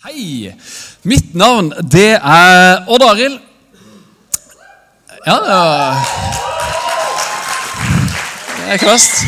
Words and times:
Hei. 0.00 0.48
Mitt 1.04 1.34
navn, 1.36 1.66
det 1.92 2.14
er 2.16 2.86
Odd 2.88 3.02
Arild. 3.04 3.34
Ja, 5.26 5.34
det 8.56 8.70
er 8.72 8.80
kvast. 8.80 9.18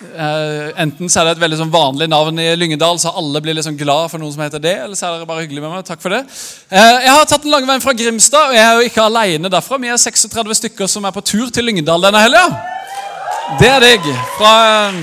Eh, 0.00 0.70
enten 0.80 1.12
så 1.12 1.20
er 1.20 1.28
det 1.28 1.34
et 1.34 1.42
veldig 1.42 1.58
sånn 1.60 1.74
vanlig 1.74 2.08
navn 2.08 2.40
i 2.40 2.46
Lyngedal, 2.56 2.96
så 2.96 3.12
alle 3.12 3.42
blir 3.44 3.58
liksom 3.58 3.76
glad 3.76 4.08
for 4.08 4.24
noen 4.24 4.32
som 4.32 4.40
heter 4.46 4.64
det. 4.64 4.74
Eller 4.86 4.96
så 4.96 5.10
er 5.10 5.18
dere 5.18 5.28
bare 5.28 5.44
hyggelig 5.44 5.66
med 5.66 5.74
meg. 5.74 5.84
Takk 5.90 6.00
for 6.00 6.16
det. 6.16 6.22
Eh, 6.72 6.96
jeg 7.04 7.12
har 7.12 7.28
tatt 7.28 7.44
den 7.44 7.52
lange 7.52 7.68
veien 7.68 7.84
fra 7.84 7.92
Grimstad, 7.92 8.54
og 8.54 8.56
jeg 8.56 8.64
er 8.64 8.80
jo 8.80 8.88
ikke 8.88 9.04
alene 9.04 9.52
derfra. 9.52 9.82
Vi 9.84 9.92
er 9.92 10.00
36 10.00 10.62
stykker 10.62 10.88
som 10.88 11.04
er 11.04 11.12
på 11.12 11.26
tur 11.34 11.52
til 11.52 11.68
Lyngedal 11.68 12.08
denne 12.08 12.24
helga. 12.24 12.48
Det 13.60 13.68
er 13.68 13.84
deg. 13.84 14.10
Fra 14.40 14.56
eh, 14.88 15.00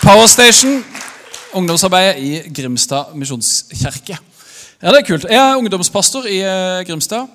Power 0.00 0.24
Station, 0.24 0.80
ungdomsarbeidet 1.54 2.18
i 2.22 2.52
Grimstad 2.54 3.14
misjonskirke. 3.18 4.18
Ja, 4.82 4.90
det 4.92 5.00
er 5.00 5.06
kult. 5.08 5.24
Jeg 5.30 5.40
er 5.40 5.56
ungdomspastor 5.60 6.26
i 6.28 6.40
eh, 6.44 6.82
Grimstad. 6.88 7.28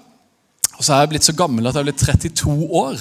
Og 0.77 0.85
så 0.85 0.93
er 0.95 1.03
jeg 1.03 1.09
blitt 1.15 1.27
så 1.27 1.33
gammel 1.35 1.67
at 1.67 1.75
jeg 1.75 1.81
er 1.81 1.89
blitt 1.89 2.03
32 2.05 2.67
år. 2.79 2.99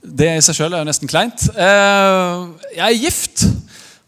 Det 0.00 0.28
i 0.36 0.42
seg 0.44 0.56
sjøl 0.56 0.74
er 0.76 0.82
jo 0.84 0.88
nesten 0.90 1.10
kleint. 1.10 1.48
Eh, 1.50 2.44
Jeg 2.76 2.86
er 2.86 3.00
gift 3.02 3.44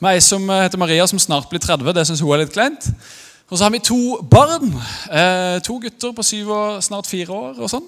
med 0.02 0.16
ei 0.16 0.20
som 0.24 0.46
heter 0.50 0.78
Maria, 0.80 1.06
som 1.06 1.18
snart 1.22 1.48
blir 1.50 1.62
30. 1.62 1.92
Det 1.94 2.06
syns 2.08 2.22
hun 2.24 2.32
er 2.34 2.44
litt 2.44 2.54
kleint. 2.54 2.88
Og 3.52 3.58
så 3.58 3.66
har 3.66 3.72
vi 3.74 3.82
to 3.84 3.98
barn. 4.30 4.70
eh, 5.10 5.58
To 5.66 5.78
gutter 5.82 6.14
på 6.16 6.24
syv 6.24 6.50
og 6.54 6.82
snart 6.82 7.06
fire 7.10 7.30
år. 7.32 7.58
og 7.60 7.68
sånn. 7.70 7.84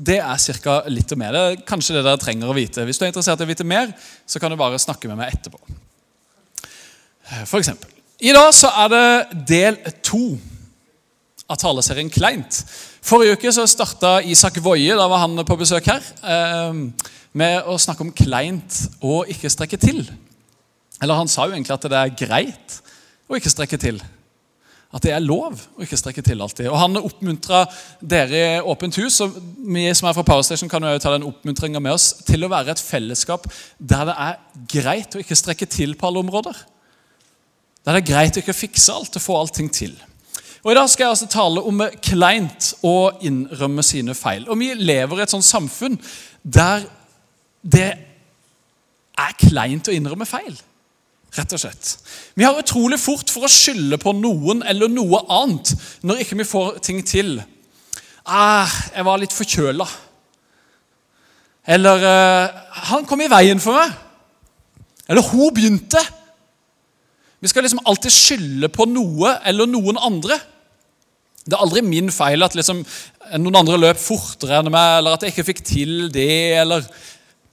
Det 0.00 0.18
er 0.24 0.36
cirka 0.40 0.80
litt 0.88 1.12
og 1.12 1.18
mer. 1.20 1.32
Det 1.36 1.40
er 1.52 1.64
kanskje 1.68 1.94
det 1.98 2.04
dere 2.06 2.16
trenger 2.18 2.48
å 2.48 2.54
vite. 2.56 2.84
Hvis 2.88 2.98
du 2.98 3.04
er 3.04 3.10
interessert 3.12 3.40
i 3.40 3.44
å 3.44 3.50
vite 3.52 3.64
mer, 3.64 3.92
så 4.26 4.40
kan 4.40 4.50
du 4.50 4.56
bare 4.56 4.78
snakke 4.80 5.08
med 5.08 5.18
meg 5.20 5.34
etterpå. 5.34 5.58
Eh, 7.32 7.46
For 7.46 7.58
eksempel. 7.58 7.88
I 8.20 8.32
dag 8.34 8.52
så 8.54 8.70
er 8.84 8.90
det 8.92 9.46
del 9.48 9.78
to 10.04 10.38
av 11.50 11.58
taleserien 11.58 12.10
Kleint. 12.12 12.62
Forrige 13.02 13.34
uke 13.38 13.52
så 13.52 13.64
starta 13.66 14.20
Isak 14.22 14.60
Woie, 14.62 14.94
da 14.94 15.08
var 15.10 15.24
han 15.24 15.42
på 15.44 15.58
besøk 15.58 15.88
her, 15.90 16.02
eh, 16.22 16.72
med 17.32 17.66
å 17.66 17.78
snakke 17.80 18.04
om 18.04 18.12
kleint 18.12 18.88
og 19.02 19.26
ikke 19.32 19.50
strekke 19.50 19.78
til. 19.80 20.04
Eller 21.02 21.14
han 21.18 21.28
sa 21.28 21.46
jo 21.46 21.52
egentlig 21.56 21.74
at 21.74 21.88
det 21.90 21.98
er 21.98 22.26
greit 22.26 22.80
å 23.28 23.34
ikke 23.34 23.50
strekke 23.50 23.80
til. 23.80 24.00
At 24.92 25.02
det 25.02 25.14
er 25.16 25.24
lov 25.24 25.56
å 25.56 25.82
ikke 25.82 25.96
strekke 25.96 26.22
til 26.22 26.40
alltid. 26.44 26.68
Og 26.68 26.78
Han 26.78 26.96
oppmuntra 27.00 27.64
dere 27.98 28.58
i 28.58 28.60
Åpent 28.60 28.94
hus, 29.00 29.20
og 29.24 29.38
vi 29.56 29.86
som 29.94 30.08
er 30.08 30.12
fra 30.12 30.22
Power 30.22 30.42
Station 30.42 30.68
kan 30.68 30.84
jo 30.84 30.98
ta 31.00 31.14
den 31.14 31.24
oppmuntringa 31.24 31.80
med 31.80 31.92
oss, 31.96 32.12
til 32.26 32.44
å 32.44 32.50
være 32.52 32.70
et 32.70 32.78
fellesskap 32.78 33.48
der 33.80 34.04
det 34.04 34.14
er 34.18 34.36
greit 34.68 35.16
å 35.16 35.22
ikke 35.24 35.38
strekke 35.38 35.66
til 35.66 35.96
på 35.96 36.06
alle 36.06 36.20
områder. 36.20 36.54
Det 37.82 37.94
er 37.94 38.06
greit 38.06 38.36
å 38.38 38.42
ikke 38.42 38.54
fikse 38.54 38.94
alt 38.94 39.16
og 39.18 39.24
få 39.24 39.36
allting 39.40 39.70
til. 39.74 39.94
Og 40.62 40.70
I 40.70 40.76
dag 40.78 40.90
skal 40.90 41.04
jeg 41.04 41.14
altså 41.16 41.30
tale 41.30 41.62
om 41.66 41.80
kleint 42.04 42.68
å 42.86 43.10
innrømme 43.26 43.82
sine 43.82 44.14
feil. 44.14 44.44
Og 44.46 44.58
Vi 44.60 44.70
lever 44.78 45.18
i 45.18 45.24
et 45.24 45.32
sånt 45.32 45.46
samfunn 45.46 45.98
der 46.42 46.84
det 47.62 47.90
er 49.18 49.34
kleint 49.38 49.90
å 49.90 49.94
innrømme 49.94 50.26
feil. 50.26 50.54
Rett 51.32 51.54
og 51.56 51.62
slett. 51.62 51.96
Vi 52.36 52.44
har 52.44 52.58
utrolig 52.60 53.00
fort 53.00 53.30
for 53.32 53.46
å 53.46 53.50
skylde 53.50 53.98
på 53.98 54.12
noen 54.14 54.62
eller 54.68 54.90
noe 54.92 55.22
annet 55.32 55.72
når 56.04 56.22
ikke 56.22 56.38
vi 56.42 56.46
får 56.46 56.78
ting 56.84 57.02
til. 57.06 57.40
Ah, 58.22 58.70
'Jeg 58.94 59.04
var 59.04 59.18
litt 59.18 59.32
forkjøla.' 59.32 59.88
Eller 61.66 61.96
eh, 61.96 62.48
'Han 62.70 63.06
kom 63.06 63.20
i 63.20 63.30
veien 63.30 63.60
for 63.60 63.72
meg.' 63.72 63.92
Eller 65.08 65.22
'Hun 65.22 65.54
begynte'. 65.54 66.21
Vi 67.42 67.50
skal 67.50 67.66
liksom 67.66 67.82
alltid 67.84 68.14
skylde 68.14 68.68
på 68.70 68.86
noe 68.86 69.34
eller 69.48 69.66
noen 69.66 69.98
andre. 69.98 70.36
Det 71.42 71.56
er 71.56 71.64
aldri 71.64 71.82
min 71.82 72.12
feil 72.14 72.44
at 72.46 72.54
liksom 72.54 72.84
noen 73.42 73.58
andre 73.58 73.80
løp 73.80 73.98
fortere 73.98 74.60
enn 74.60 74.70
meg, 74.70 75.00
eller 75.00 75.16
at 75.16 75.26
jeg 75.26 75.34
ikke 75.34 75.48
fikk 75.50 75.66
til 75.72 75.96
det. 76.14 76.54
eller... 76.62 76.86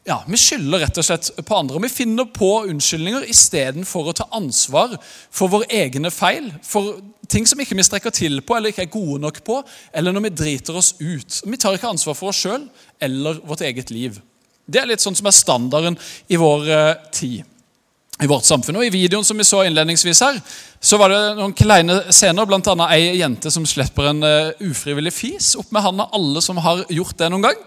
Ja, 0.07 0.21
Vi 0.29 0.37
skylder 0.41 0.85
rett 0.85 0.97
og 0.97 1.05
slett 1.05 1.31
på 1.45 1.57
andre. 1.57 1.77
og 1.77 1.83
Vi 1.83 1.91
finner 1.91 2.29
på 2.33 2.51
unnskyldninger 2.69 3.25
istedenfor 3.29 4.09
å 4.09 4.15
ta 4.17 4.29
ansvar 4.37 4.95
for 5.01 5.51
våre 5.51 5.67
egne 5.73 6.13
feil. 6.13 6.51
For 6.65 7.01
ting 7.29 7.49
som 7.49 7.59
ikke 7.61 7.77
vi 7.77 7.85
strekker 7.85 8.13
til 8.13 8.39
på 8.45 8.57
eller 8.57 8.73
ikke 8.73 8.85
er 8.87 8.93
gode 8.93 9.19
nok 9.25 9.41
på, 9.45 9.59
eller 9.93 10.13
når 10.13 10.29
vi 10.29 10.35
driter 10.37 10.77
oss 10.77 10.95
ut. 11.01 11.41
Vi 11.45 11.61
tar 11.61 11.77
ikke 11.77 11.89
ansvar 11.89 12.17
for 12.17 12.29
oss 12.29 12.45
sjøl 12.45 12.69
eller 13.01 13.41
vårt 13.41 13.65
eget 13.65 13.89
liv. 13.93 14.21
Det 14.69 14.81
er 14.81 14.89
litt 14.89 15.01
sånn 15.01 15.17
som 15.17 15.29
er 15.29 15.33
standarden 15.33 15.97
i 16.29 16.37
vår 16.37 16.69
eh, 16.69 17.07
tid 17.13 17.55
i 18.23 18.27
vårt 18.27 18.47
samfunn. 18.47 18.79
Og 18.79 18.85
I 18.85 18.93
videoen 18.93 19.25
som 19.25 19.37
vi 19.39 19.47
så 19.47 19.61
innledningsvis 19.65 20.21
her, 20.25 20.39
så 20.81 20.99
var 20.99 21.13
det 21.13 21.19
noen 21.37 21.55
kleine 21.55 22.01
scener. 22.11 22.55
Annet 22.59 22.85
ei 22.91 23.19
jente 23.19 23.51
som 23.53 23.67
slipper 23.67 24.11
en 24.11 24.25
uh, 24.25 24.65
ufrivillig 24.65 25.13
fis 25.15 25.53
opp 25.59 25.71
med 25.75 25.85
handa. 25.85 26.09
Alle 26.15 26.43
som 26.43 26.59
har 26.63 26.83
gjort 26.91 27.17
det 27.19 27.29
noen 27.31 27.47
gang. 27.47 27.61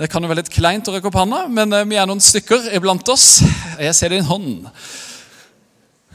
Det 0.00 0.08
kan 0.12 0.24
jo 0.24 0.30
være 0.30 0.42
litt 0.42 0.52
kleint 0.52 0.88
å 0.88 0.94
rekke 0.94 1.08
opp 1.08 1.18
handa, 1.20 1.46
men 1.52 1.72
uh, 1.72 1.86
vi 1.88 1.96
er 2.00 2.08
noen 2.08 2.20
stykker 2.22 2.70
iblant 2.76 3.08
oss. 3.12 3.40
Jeg 3.80 3.96
ser 3.96 4.12
din 4.12 4.28
hånd. 4.28 4.68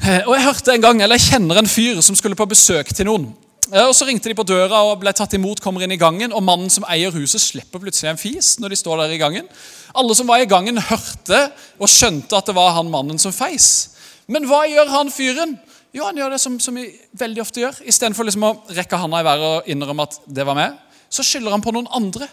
Uh, 0.06 0.22
og 0.28 0.32
Jeg 0.36 0.46
hørte 0.46 0.78
en 0.78 0.86
gang, 0.86 1.02
eller 1.02 1.18
jeg 1.18 1.34
kjenner 1.34 1.62
en 1.62 1.72
fyr 1.72 2.02
som 2.06 2.18
skulle 2.18 2.38
på 2.38 2.50
besøk 2.50 2.94
til 2.94 3.10
noen. 3.10 3.32
og 3.74 3.96
Så 3.98 4.06
ringte 4.06 4.30
de 4.30 4.38
på 4.38 4.46
døra 4.46 4.84
og 4.86 5.02
ble 5.02 5.16
tatt 5.18 5.34
imot, 5.34 5.64
kommer 5.66 5.82
inn 5.82 5.98
i 5.98 6.02
gangen, 6.02 6.30
og 6.30 6.46
mannen 6.46 6.70
som 6.70 6.86
eier 6.86 7.16
huset, 7.16 7.42
slipper 7.42 7.82
plutselig 7.82 8.14
en 8.14 8.22
fis 8.22 8.54
når 8.62 8.76
de 8.76 8.82
står 8.84 9.02
der 9.02 9.18
i 9.18 9.22
gangen. 9.22 9.50
Alle 9.96 10.16
som 10.16 10.28
var 10.28 10.42
i 10.44 10.50
gangen, 10.50 10.78
hørte 10.78 11.40
og 11.80 11.92
skjønte 11.92 12.38
at 12.38 12.50
det 12.50 12.56
var 12.58 12.74
han 12.76 12.92
mannen 12.92 13.20
som 13.22 13.32
feis. 13.36 13.96
Men 14.28 14.48
hva 14.50 14.66
gjør 14.68 14.92
han 14.92 15.12
fyren? 15.14 15.56
Jo, 15.96 16.04
Han 16.06 16.18
gjør 16.20 16.36
det 16.36 16.42
som, 16.44 16.60
som 16.60 16.76
vi 16.76 16.90
veldig 17.18 17.42
ofte 17.42 17.62
gjør. 17.64 17.80
Istedenfor 17.88 18.28
liksom 18.28 18.44
å 18.44 18.52
rekke 18.76 19.00
handa 19.00 19.22
i 19.22 19.26
været 19.26 19.46
og 19.48 19.70
innrømme 19.72 20.04
at 20.06 20.20
det 20.28 20.46
var 20.46 20.58
meg, 20.58 20.76
så 21.10 21.24
skylder 21.24 21.56
han 21.56 21.64
på 21.64 21.72
noen 21.74 21.88
andre. 21.96 22.28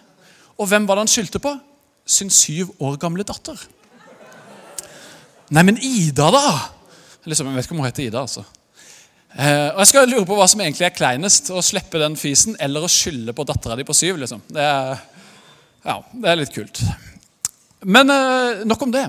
Og 0.59 0.69
hvem 0.69 0.89
var 0.89 0.99
det 0.99 1.07
han 1.07 1.13
skyldte 1.15 1.41
på? 1.41 1.55
Sin 2.05 2.31
syv 2.35 2.75
år 2.83 2.99
gamle 3.01 3.25
datter. 3.25 3.57
Nei, 5.55 5.63
men 5.63 5.79
Ida, 5.79 6.29
da? 6.35 6.43
Liksom, 7.25 7.49
jeg 7.49 7.57
vet 7.57 7.67
ikke 7.69 7.77
om 7.77 7.81
hun 7.85 7.89
heter 7.89 8.05
Ida. 8.09 8.25
altså. 8.27 8.45
Eh, 9.35 9.71
og 9.73 9.81
Jeg 9.83 9.91
skal 9.91 10.11
lure 10.11 10.27
på 10.29 10.37
hva 10.39 10.47
som 10.51 10.61
egentlig 10.61 10.87
er 10.89 10.95
kleinest. 10.95 11.51
Å 11.55 11.63
slippe 11.65 12.03
den 12.03 12.19
fisen 12.21 12.59
eller 12.61 12.85
å 12.85 12.91
skylde 12.91 13.35
på 13.37 13.47
dattera 13.49 13.79
di 13.79 13.87
på 13.87 13.97
syv. 13.97 14.19
liksom. 14.23 14.45
Det 14.51 14.63
er, 14.63 15.01
ja, 15.87 15.99
det 16.13 16.31
er 16.31 16.41
litt 16.43 16.55
kult. 16.55 16.83
Men 17.85 18.11
eh, 18.11 18.65
nok 18.69 18.83
om 18.87 18.93
det. 18.95 19.05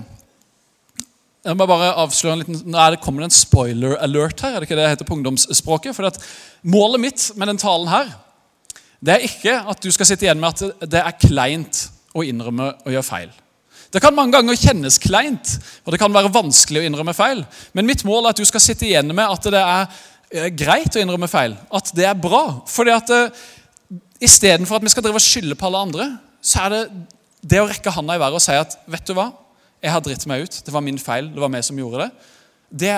Jeg 1.45 1.57
må 1.57 1.67
bare 1.69 1.93
avsløre 2.01 2.33
en 2.33 2.41
liten, 2.41 2.61
Nå 2.73 2.79
er 2.81 2.95
det, 2.95 3.01
kommer 3.03 3.25
en 3.25 3.33
spoiler 3.33 3.97
alert 4.01 4.41
her. 4.41 4.55
er 4.55 4.63
det 4.63 4.69
ikke 4.69 4.77
det 4.77 4.83
det 4.83 4.93
heter 4.95 5.07
på 5.07 5.17
ungdomsspråket? 5.19 5.95
For 5.95 6.09
Målet 6.63 7.01
mitt 7.01 7.31
med 7.35 7.51
den 7.51 7.61
talen 7.61 7.91
her 7.91 8.13
det 9.05 9.13
er 9.13 9.25
ikke 9.27 9.53
at 9.69 9.83
du 9.83 9.91
skal 9.93 10.07
sitte 10.07 10.25
igjen 10.25 10.39
med 10.41 10.55
at 10.55 10.89
det 10.89 11.01
er 11.03 11.17
kleint 11.21 11.83
å 12.15 12.23
innrømme 12.25 12.71
å 12.87 12.93
gjøre 12.93 13.05
feil. 13.05 13.33
Det 13.93 14.01
kan 14.01 14.15
mange 14.15 14.33
ganger 14.33 14.57
kjennes 14.57 14.97
kleint, 15.03 15.51
og 15.85 15.93
det 15.93 15.99
kan 16.01 16.13
være 16.15 16.31
vanskelig 16.33 16.81
å 16.81 16.87
innrømme 16.87 17.13
feil. 17.13 17.43
Men 17.77 17.85
mitt 17.85 18.01
mål 18.07 18.25
er 18.25 18.33
at 18.33 18.41
du 18.41 18.47
skal 18.47 18.63
sitte 18.63 18.87
igjen 18.87 19.11
med 19.13 19.29
at 19.29 19.45
det 19.53 19.61
er 19.61 19.83
eh, 20.31 20.49
greit 20.57 20.97
å 20.97 21.03
innrømme 21.03 21.29
feil. 21.29 21.53
At 21.69 21.91
det 21.95 22.07
er 22.09 22.17
bra. 22.17 22.63
Fordi 22.71 22.95
at 22.95 23.13
uh, 23.13 23.45
Istedenfor 24.25 24.79
at 24.79 24.85
vi 24.85 24.89
skal 24.89 25.03
drive 25.03 25.19
og 25.19 25.23
skylde 25.23 25.57
på 25.59 25.67
alle 25.67 25.83
andre, 25.85 26.05
så 26.41 26.65
er 26.65 26.73
det 26.73 26.83
det 27.45 27.61
å 27.61 27.67
rekke 27.69 27.93
handa 27.93 28.15
i 28.17 28.21
været 28.21 28.39
og 28.39 28.43
si 28.43 28.55
at 28.57 28.77
vet 28.89 29.05
du 29.05 29.13
hva, 29.17 29.29
jeg 29.83 29.93
har 29.93 30.01
dritt 30.01 30.25
meg 30.29 30.47
ut, 30.47 30.61
det 30.65 30.73
var 30.73 30.83
min 30.85 30.97
feil, 31.01 31.29
det 31.33 31.41
var 31.43 31.51
meg 31.53 31.65
som 31.67 31.77
gjorde 31.77 32.05
det, 32.05 32.29
det 32.85 32.95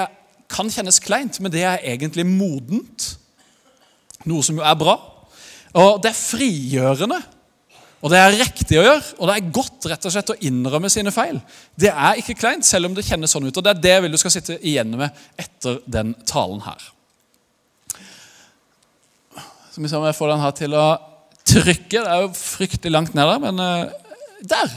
kan 0.51 0.69
kjennes 0.71 1.01
kleint, 1.03 1.39
men 1.43 1.51
det 1.51 1.65
er 1.67 1.83
egentlig 1.91 2.23
modent. 2.27 3.09
Noe 4.27 4.43
som 4.45 4.57
jo 4.57 4.63
er 4.65 4.77
bra. 4.79 4.95
Og 5.77 5.99
det 6.03 6.13
er 6.13 6.19
frigjørende. 6.19 7.19
Og 7.97 8.11
det 8.13 8.19
er 8.21 8.35
riktig 8.37 8.77
å 8.77 8.85
gjøre, 8.85 9.03
og 9.17 9.27
det 9.27 9.35
er 9.35 9.53
godt 9.57 9.87
rett 9.89 10.05
og 10.05 10.13
slett 10.13 10.31
å 10.31 10.37
innrømme 10.47 10.89
sine 10.93 11.11
feil. 11.11 11.39
Det 11.75 11.89
er 11.89 12.19
ikke 12.21 12.37
kleint, 12.37 12.65
selv 12.65 12.87
om 12.87 12.95
det 12.95 13.05
kjennes 13.07 13.31
sånn 13.33 13.47
ut. 13.49 13.57
og 13.57 13.65
Det 13.65 13.73
er 13.73 13.81
det 13.83 13.95
vil 14.05 14.13
du 14.13 14.19
skal 14.21 14.35
sitte 14.35 14.59
igjen 14.61 14.93
med 14.99 15.23
etter 15.35 15.81
den 15.89 16.13
talen 16.29 16.61
her. 16.63 16.85
Så 19.73 19.81
vi 19.81 19.89
ser 19.89 19.99
om 19.99 20.05
jeg 20.07 20.17
får 20.17 20.31
den 20.31 20.43
her 20.45 20.53
til 20.57 20.77
å 20.77 20.85
trykke. 21.47 21.97
Det 21.97 22.05
er 22.05 22.23
jo 22.23 22.29
fryktelig 22.37 22.93
langt 22.93 23.17
ned 23.17 23.33
der, 23.33 23.41
men 23.43 23.65
uh, 23.65 24.06
der! 24.43 24.71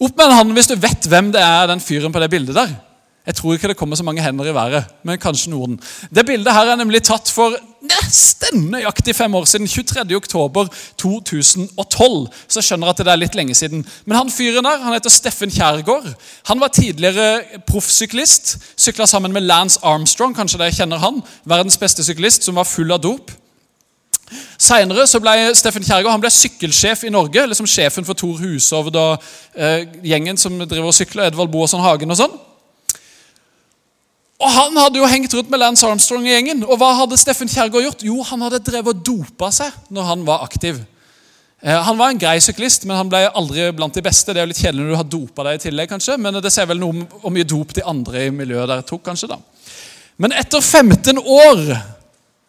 Opp 0.00 0.16
med 0.16 0.30
en 0.30 0.38
hånd 0.38 0.54
hvis 0.56 0.70
du 0.70 0.78
vet 0.80 1.08
hvem 1.12 1.28
det 1.34 1.42
er, 1.44 1.66
den 1.68 1.82
fyren 1.84 2.12
på 2.12 2.22
det 2.22 2.30
bildet 2.32 2.56
der. 2.56 2.78
Jeg 3.26 3.36
tror 3.36 3.52
ikke 3.52 3.68
det 3.68 3.76
kommer 3.76 3.96
så 3.96 4.02
mange 4.02 4.22
hender 4.24 4.48
i 4.48 4.54
været, 4.54 4.84
men 5.04 5.18
kanskje 5.20 5.50
noen. 5.52 5.76
Det 6.08 6.24
bildet 6.26 6.54
her 6.56 6.70
er 6.72 6.78
nemlig 6.80 7.02
tatt 7.04 7.28
for 7.30 7.52
nesten 7.84 8.64
nøyaktig 8.72 9.12
fem 9.14 9.34
år 9.36 9.44
siden. 9.44 9.68
23. 9.68 10.16
oktober 10.16 10.70
2012. 10.98 11.68
Så 12.48 12.58
jeg 12.58 12.64
skjønner 12.64 12.90
at 12.90 13.02
det 13.04 13.12
er 13.12 13.20
litt 13.20 13.36
lenge 13.36 13.54
siden. 13.54 13.84
Men 14.08 14.16
han 14.16 14.32
fyren 14.32 14.64
der, 14.64 14.80
han 14.82 14.96
heter 14.96 15.12
Steffen 15.12 15.52
Kjærgaard. 15.52 16.08
Han 16.48 16.64
var 16.64 16.72
tidligere 16.74 17.60
proffsyklist. 17.68 18.56
Sykla 18.76 19.06
sammen 19.06 19.36
med 19.36 19.44
Lance 19.44 19.78
Armstrong, 19.84 20.34
kanskje 20.34 20.62
dere 20.64 20.74
kjenner 20.74 21.04
han. 21.04 21.20
Verdens 21.44 21.78
beste 21.78 22.04
syklist, 22.06 22.48
som 22.48 22.56
var 22.56 22.68
full 22.68 22.90
av 22.90 23.04
dop. 23.04 23.30
Senere 24.60 25.06
så 25.08 25.20
ble 25.22 25.32
Steffen 25.58 25.84
Kjærgaard 25.84 26.22
ble 26.22 26.30
sykkelsjef 26.32 27.06
i 27.08 27.12
Norge. 27.14 27.46
liksom 27.46 27.68
Sjefen 27.70 28.06
for 28.06 28.18
Tor 28.18 28.38
Hushovd 28.38 28.96
og 28.96 29.26
eh, 29.54 29.88
gjengen 30.06 30.38
som 30.40 30.58
driver 30.60 30.90
og 30.90 30.96
sykler. 30.96 31.30
Edvald 31.30 31.50
Boasson 31.52 31.82
Hagen 31.82 32.12
og 32.12 32.20
sånn. 32.20 32.38
Og 34.40 34.48
Han 34.54 34.78
hadde 34.80 35.00
jo 35.00 35.08
hengt 35.10 35.34
rundt 35.36 35.50
med 35.52 35.60
Lance 35.60 35.86
Armstrong 35.86 36.24
i 36.28 36.32
gjengen. 36.32 36.62
Og 36.64 36.78
hva 36.80 36.94
hadde 37.02 37.18
Steffen 37.20 37.50
Kjergård 37.50 37.84
gjort? 37.84 38.06
Jo, 38.06 38.22
han 38.24 38.46
hadde 38.46 38.62
drevet 38.64 38.94
og 38.94 39.04
dopa 39.04 39.50
seg 39.52 39.74
når 39.92 40.08
han 40.14 40.24
var 40.28 40.46
aktiv. 40.46 40.80
Eh, 41.60 41.76
han 41.76 41.98
var 41.98 42.12
en 42.12 42.20
grei 42.20 42.38
syklist, 42.40 42.86
men 42.88 42.96
han 42.96 43.10
ble 43.12 43.26
aldri 43.36 43.66
blant 43.76 43.94
de 43.94 44.04
beste. 44.04 44.32
Det 44.32 44.40
er 44.40 44.46
jo 44.46 44.52
litt 44.54 44.62
kjedelig 44.62 44.86
når 44.86 44.94
du 44.94 45.00
har 45.02 45.10
dopa 45.12 45.44
deg 45.48 45.58
i 45.58 45.64
tillegg, 45.66 45.90
kanskje, 45.92 46.16
men 46.16 46.40
det 46.40 46.52
sier 46.54 46.68
vel 46.70 46.80
noe 46.80 46.94
om 46.94 47.02
hvor 47.20 47.34
mye 47.34 47.48
dop 47.48 47.74
de 47.76 47.84
andre 47.84 48.28
i 48.28 48.32
miljøet 48.32 48.70
der 48.70 48.86
tok. 48.86 49.02
kanskje 49.10 49.28
da. 49.34 49.40
Men 50.20 50.32
etter 50.36 50.60
15 50.60 51.20
år 51.20 51.60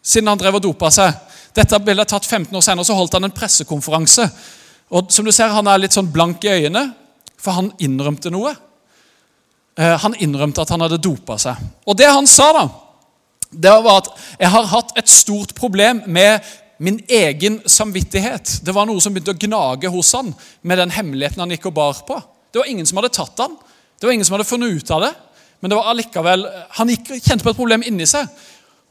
siden 0.02 0.28
han 0.32 0.40
drev 0.40 0.58
og 0.58 0.64
dopa 0.64 0.90
seg 0.92 1.12
Dette 1.54 1.78
bildet 1.84 2.06
er 2.06 2.10
tatt 2.14 2.26
15 2.26 2.56
år 2.56 2.64
senere, 2.64 2.86
så 2.88 2.96
holdt 2.96 3.16
han 3.18 3.28
en 3.28 3.34
pressekonferanse. 3.34 4.28
Og 4.92 5.12
som 5.12 5.24
du 5.24 5.32
ser, 5.32 5.48
Han 5.48 5.66
er 5.66 5.78
litt 5.78 5.92
sånn 5.92 6.12
blank 6.12 6.44
i 6.44 6.48
øynene, 6.48 6.92
for 7.38 7.52
han 7.52 7.72
innrømte 7.78 8.30
noe. 8.30 8.54
Eh, 9.76 9.98
han 9.98 10.14
innrømte 10.14 10.62
at 10.62 10.70
han 10.70 10.80
hadde 10.80 11.00
dopa 11.02 11.38
seg. 11.38 11.56
Og 11.86 11.96
det 11.96 12.06
han 12.06 12.26
sa, 12.26 12.52
da, 12.52 12.68
det 13.52 13.70
var 13.84 13.96
at 13.98 14.08
'jeg 14.38 14.50
har 14.50 14.64
hatt 14.66 14.92
et 14.96 15.08
stort 15.08 15.54
problem 15.54 16.02
med 16.06 16.40
min 16.78 17.00
egen 17.08 17.60
samvittighet'. 17.60 18.64
Det 18.64 18.74
var 18.74 18.86
noe 18.86 19.00
som 19.00 19.14
begynte 19.14 19.34
å 19.34 19.38
gnage 19.38 19.88
hos 19.88 20.12
han 20.12 20.34
med 20.62 20.78
den 20.78 20.90
hemmeligheten 20.90 21.40
han 21.40 21.50
gikk 21.50 21.66
og 21.66 21.74
bar 21.74 21.94
på. 22.06 22.22
Det 22.52 22.58
var 22.58 22.66
ingen 22.68 22.86
som 22.86 22.96
hadde 22.96 23.12
tatt 23.12 23.38
han. 23.38 23.56
Det 24.00 24.06
var 24.06 24.12
ingen 24.12 24.24
som 24.24 24.34
hadde 24.34 24.48
funnet 24.48 24.70
ut 24.72 24.90
av 24.90 25.00
det. 25.00 25.14
Men 25.60 25.70
det 25.70 25.76
var 25.76 25.84
allikevel, 25.84 26.46
han 26.70 26.88
gikk, 26.88 27.08
kjente 27.22 27.44
på 27.44 27.50
et 27.50 27.56
problem 27.56 27.82
inni 27.86 28.06
seg. 28.06 28.26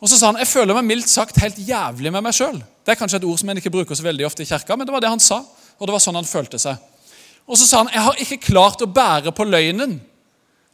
Og 0.01 0.09
så 0.09 0.18
sa 0.18 0.31
han 0.31 0.39
jeg 0.42 0.50
føler 0.50 0.77
meg 0.77 0.88
mildt 0.89 1.12
sagt 1.12 1.38
helt 1.44 1.59
jævlig 1.62 2.12
med 2.13 2.25
meg 2.25 2.33
sjøl. 2.33 2.57
Det 2.57 2.94
er 2.94 3.00
kanskje 3.00 3.19
et 3.21 3.27
ord 3.30 3.38
som 3.38 3.51
en 3.53 3.62
ikke 3.62 3.74
bruker 3.74 3.98
så 3.98 4.06
veldig 4.06 4.25
ofte 4.25 4.42
i 4.42 4.50
kirka, 4.50 4.75
men 4.75 4.89
det 4.89 4.95
var 4.95 5.03
det 5.03 5.12
han 5.13 5.21
sa. 5.21 5.44
Og 5.77 5.88
det 5.88 5.94
var 5.94 6.01
sånn 6.01 6.18
han 6.18 6.27
følte 6.27 6.57
seg. 6.62 6.80
Og 7.45 7.57
så 7.57 7.68
sa 7.68 7.83
han 7.83 7.92
jeg 7.94 8.06
har 8.07 8.24
ikke 8.25 8.42
klart 8.50 8.81
å 8.81 8.89
bære 8.89 9.33
på 9.38 9.45
løgnen. 9.45 10.00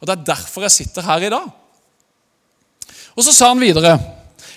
Og 0.00 0.08
det 0.08 0.14
er 0.14 0.26
derfor 0.30 0.64
jeg 0.64 0.76
sitter 0.78 1.04
her 1.04 1.26
i 1.26 1.32
dag. 1.32 1.50
Og 3.18 3.26
så 3.26 3.34
sa 3.34 3.52
han 3.52 3.60
videre 3.60 3.98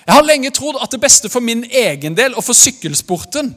jeg 0.01 0.15
har 0.15 0.25
lenge 0.25 0.49
trodd 0.55 0.79
at 0.81 0.91
det 0.91 1.01
beste 1.03 1.29
for 1.29 1.45
min 1.45 1.61
egen 1.67 2.15
del 2.17 2.33
og 2.33 2.41
for 2.41 2.57
sykkelsporten 2.57 3.51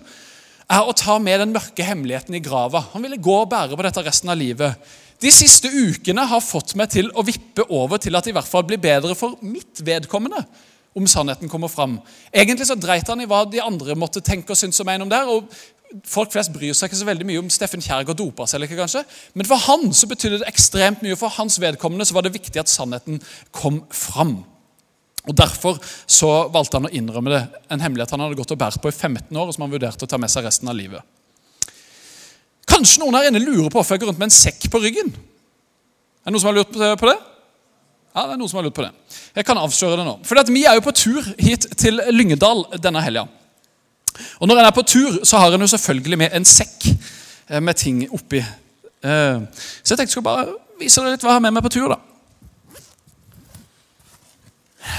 er 0.75 0.85
å 0.85 0.93
ta 0.97 1.17
med 1.23 1.41
den 1.41 1.55
mørke 1.55 1.87
hemmeligheten 1.87 2.37
i 2.37 2.43
grava. 2.45 2.83
Han 2.93 3.05
ville 3.05 3.21
gå 3.23 3.39
og 3.39 3.49
bære 3.53 3.77
på 3.77 3.87
dette 3.87 4.05
resten 4.05 4.33
av 4.33 4.39
livet. 4.39 4.77
De 5.23 5.33
siste 5.33 5.71
ukene 5.73 6.27
har 6.29 6.45
fått 6.45 6.75
meg 6.77 6.91
til 6.93 7.09
å 7.17 7.25
vippe 7.25 7.65
over 7.73 8.01
til 8.03 8.17
at 8.17 8.27
det 8.27 8.35
i 8.35 8.37
hvert 8.37 8.51
fall 8.51 8.67
blir 8.69 8.83
bedre 8.83 9.17
for 9.17 9.39
mitt 9.47 9.81
vedkommende 9.87 10.43
om 10.95 11.07
sannheten 11.11 11.51
kommer 11.51 11.69
fram. 11.69 11.99
Egentlig 12.33 12.69
så 12.69 12.77
dreit 12.79 13.09
han 13.11 13.21
i 13.21 13.29
hva 13.29 13.43
de 13.51 13.63
andre 13.63 13.97
måtte 13.99 14.23
tenke 14.25 14.55
og 14.55 14.59
synes 14.59 14.81
og 14.81 14.91
en 14.93 15.07
om 15.07 15.11
det. 15.11 15.23
og 15.27 15.51
Folk 16.09 16.33
flest 16.33 16.51
bryr 16.55 16.75
seg 16.75 16.89
ikke 16.89 16.99
så 16.99 17.07
veldig 17.07 17.27
mye 17.29 17.43
om 17.43 17.51
Steffen 17.53 17.83
Kjærgaard 17.83 18.19
dopa 18.19 18.47
seg. 18.47 18.57
eller 18.57 18.71
ikke 18.71 18.81
kanskje. 18.81 19.05
Men 19.35 19.47
for 19.47 19.63
han 19.67 19.93
så 19.95 20.09
betydde 20.11 20.41
det 20.43 20.51
ekstremt 20.51 21.03
mye. 21.03 21.19
For 21.19 21.31
hans 21.37 21.61
vedkommende 21.63 22.07
så 22.07 22.17
var 22.17 22.27
det 22.27 22.35
viktig 22.35 22.63
at 22.63 22.73
sannheten 22.73 23.21
kom 23.55 23.85
fram. 23.91 24.41
Og 25.25 25.37
Derfor 25.37 25.79
så 26.07 26.49
valgte 26.53 26.79
han 26.79 26.89
å 26.89 26.93
innrømme 26.93 27.33
det, 27.33 27.43
en 27.73 27.81
hemmelighet 27.81 28.11
han 28.13 28.21
hadde 28.21 28.37
gått 28.37 28.53
og 28.53 28.59
båret 28.61 28.83
på 28.83 28.91
i 28.91 28.97
15 28.97 29.31
år, 29.33 29.47
og 29.49 29.55
som 29.57 29.65
han 29.65 29.73
vurderte 29.73 30.05
å 30.05 30.11
ta 30.11 30.19
med 30.21 30.29
seg 30.33 30.45
resten 30.45 30.69
av 30.69 30.77
livet. 30.77 31.01
Kanskje 32.69 33.01
noen 33.01 33.17
her 33.17 33.31
inne 33.31 33.41
lurer 33.41 33.71
på 33.71 33.79
hvorfor 33.79 33.97
jeg 33.97 34.03
går 34.03 34.13
rundt 34.13 34.21
med 34.21 34.29
en 34.29 34.37
sekk 34.37 34.67
på 34.73 34.83
ryggen? 34.83 35.15
Er 35.15 36.29
det 36.29 36.35
noen 36.35 36.43
som 36.43 36.51
har 36.51 36.59
lurt 36.59 36.77
på 37.01 37.09
det? 37.09 37.17
Ja, 38.15 38.29
det 38.29 38.37
er 38.37 38.39
noen 38.39 38.51
som 38.51 38.61
har 38.61 38.67
lurt 38.69 38.77
på 38.77 38.85
det. 38.85 38.93
Jeg 39.35 39.47
kan 39.47 39.59
avsløre 39.59 39.99
det 39.99 40.05
nå. 40.07 40.19
For 40.23 40.39
Vi 40.47 40.65
er 40.65 40.77
jo 40.79 40.85
på 40.87 40.95
tur 40.95 41.23
hit 41.39 41.67
til 41.77 41.99
Lyngedal 42.15 42.65
denne 42.79 43.03
helga. 43.03 43.27
Og 44.39 44.47
når 44.47 44.61
en 44.61 44.67
er 44.69 44.75
på 44.75 44.87
tur, 44.87 45.25
så 45.27 45.41
har 45.43 45.55
en 45.55 45.61
jo 45.61 45.67
selvfølgelig 45.67 46.19
med 46.19 46.31
en 46.33 46.45
sekk 46.47 46.87
eh, 47.51 47.61
med 47.61 47.75
ting 47.75 48.05
oppi. 48.15 48.39
Eh, 48.39 49.41
så 49.83 49.95
jeg 49.95 49.99
tenkte 49.99 50.07
jeg 50.07 50.15
skulle 50.15 50.31
bare 50.31 50.47
vise 50.79 51.03
deg 51.03 51.17
litt 51.17 51.27
hva 51.27 51.33
jeg 51.33 51.41
har 51.41 51.43
med 51.43 51.57
meg 51.57 51.67
på 51.67 51.75
tur. 51.75 51.89
da. 51.91 51.99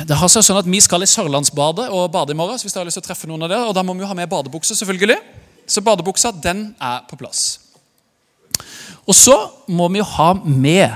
Det 0.03 0.17
har 0.19 0.27
seg 0.27 0.43
sånn 0.43 0.59
at 0.59 0.67
Vi 0.67 0.81
skal 0.83 1.05
i 1.05 1.07
Sørlandsbadet 1.07 1.87
og 1.93 2.11
bade 2.11 2.33
i 2.33 2.35
morgen. 2.35 2.59
hvis 2.59 2.73
dere 2.73 2.83
har 2.83 2.89
lyst 2.89 2.99
til 2.99 3.05
å 3.05 3.07
treffe 3.07 3.27
noen 3.27 3.43
av 3.43 3.49
dere, 3.49 3.67
og 3.69 3.75
Da 3.75 3.83
må 3.83 3.93
vi 3.93 4.03
jo 4.03 4.07
ha 4.11 4.13
med 4.13 4.29
badebukse, 4.29 4.75
selvfølgelig. 4.75 5.21
Så 5.67 5.81
badebuksa 5.81 6.31
den 6.31 6.75
er 6.81 7.05
på 7.07 7.15
plass. 7.15 7.59
Og 9.07 9.15
så 9.15 9.37
må 9.67 9.87
vi 9.87 9.99
jo 9.99 10.03
ha 10.03 10.33
med 10.33 10.91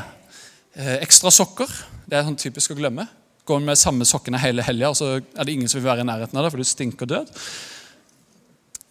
eh, 0.75 0.98
ekstra 1.00 1.31
sokker. 1.31 1.69
Det 2.09 2.17
er 2.17 2.25
sånn 2.25 2.39
typisk 2.39 2.73
å 2.73 2.77
glemme. 2.79 3.06
Går 3.45 3.61
med 3.61 3.77
samme 3.77 4.06
sokkene 4.07 4.39
hele 4.41 4.65
helga, 4.65 4.89
og 4.89 4.97
så 4.97 5.11
er 5.19 5.45
det 5.45 5.53
ingen 5.53 5.69
som 5.69 5.77
vil 5.77 5.89
være 5.89 6.01
i 6.01 6.09
nærheten 6.09 6.38
av 6.39 6.45
det, 6.45 6.51
for 6.53 6.61
du 6.61 6.65
stinker 6.65 7.09
død. 7.09 7.29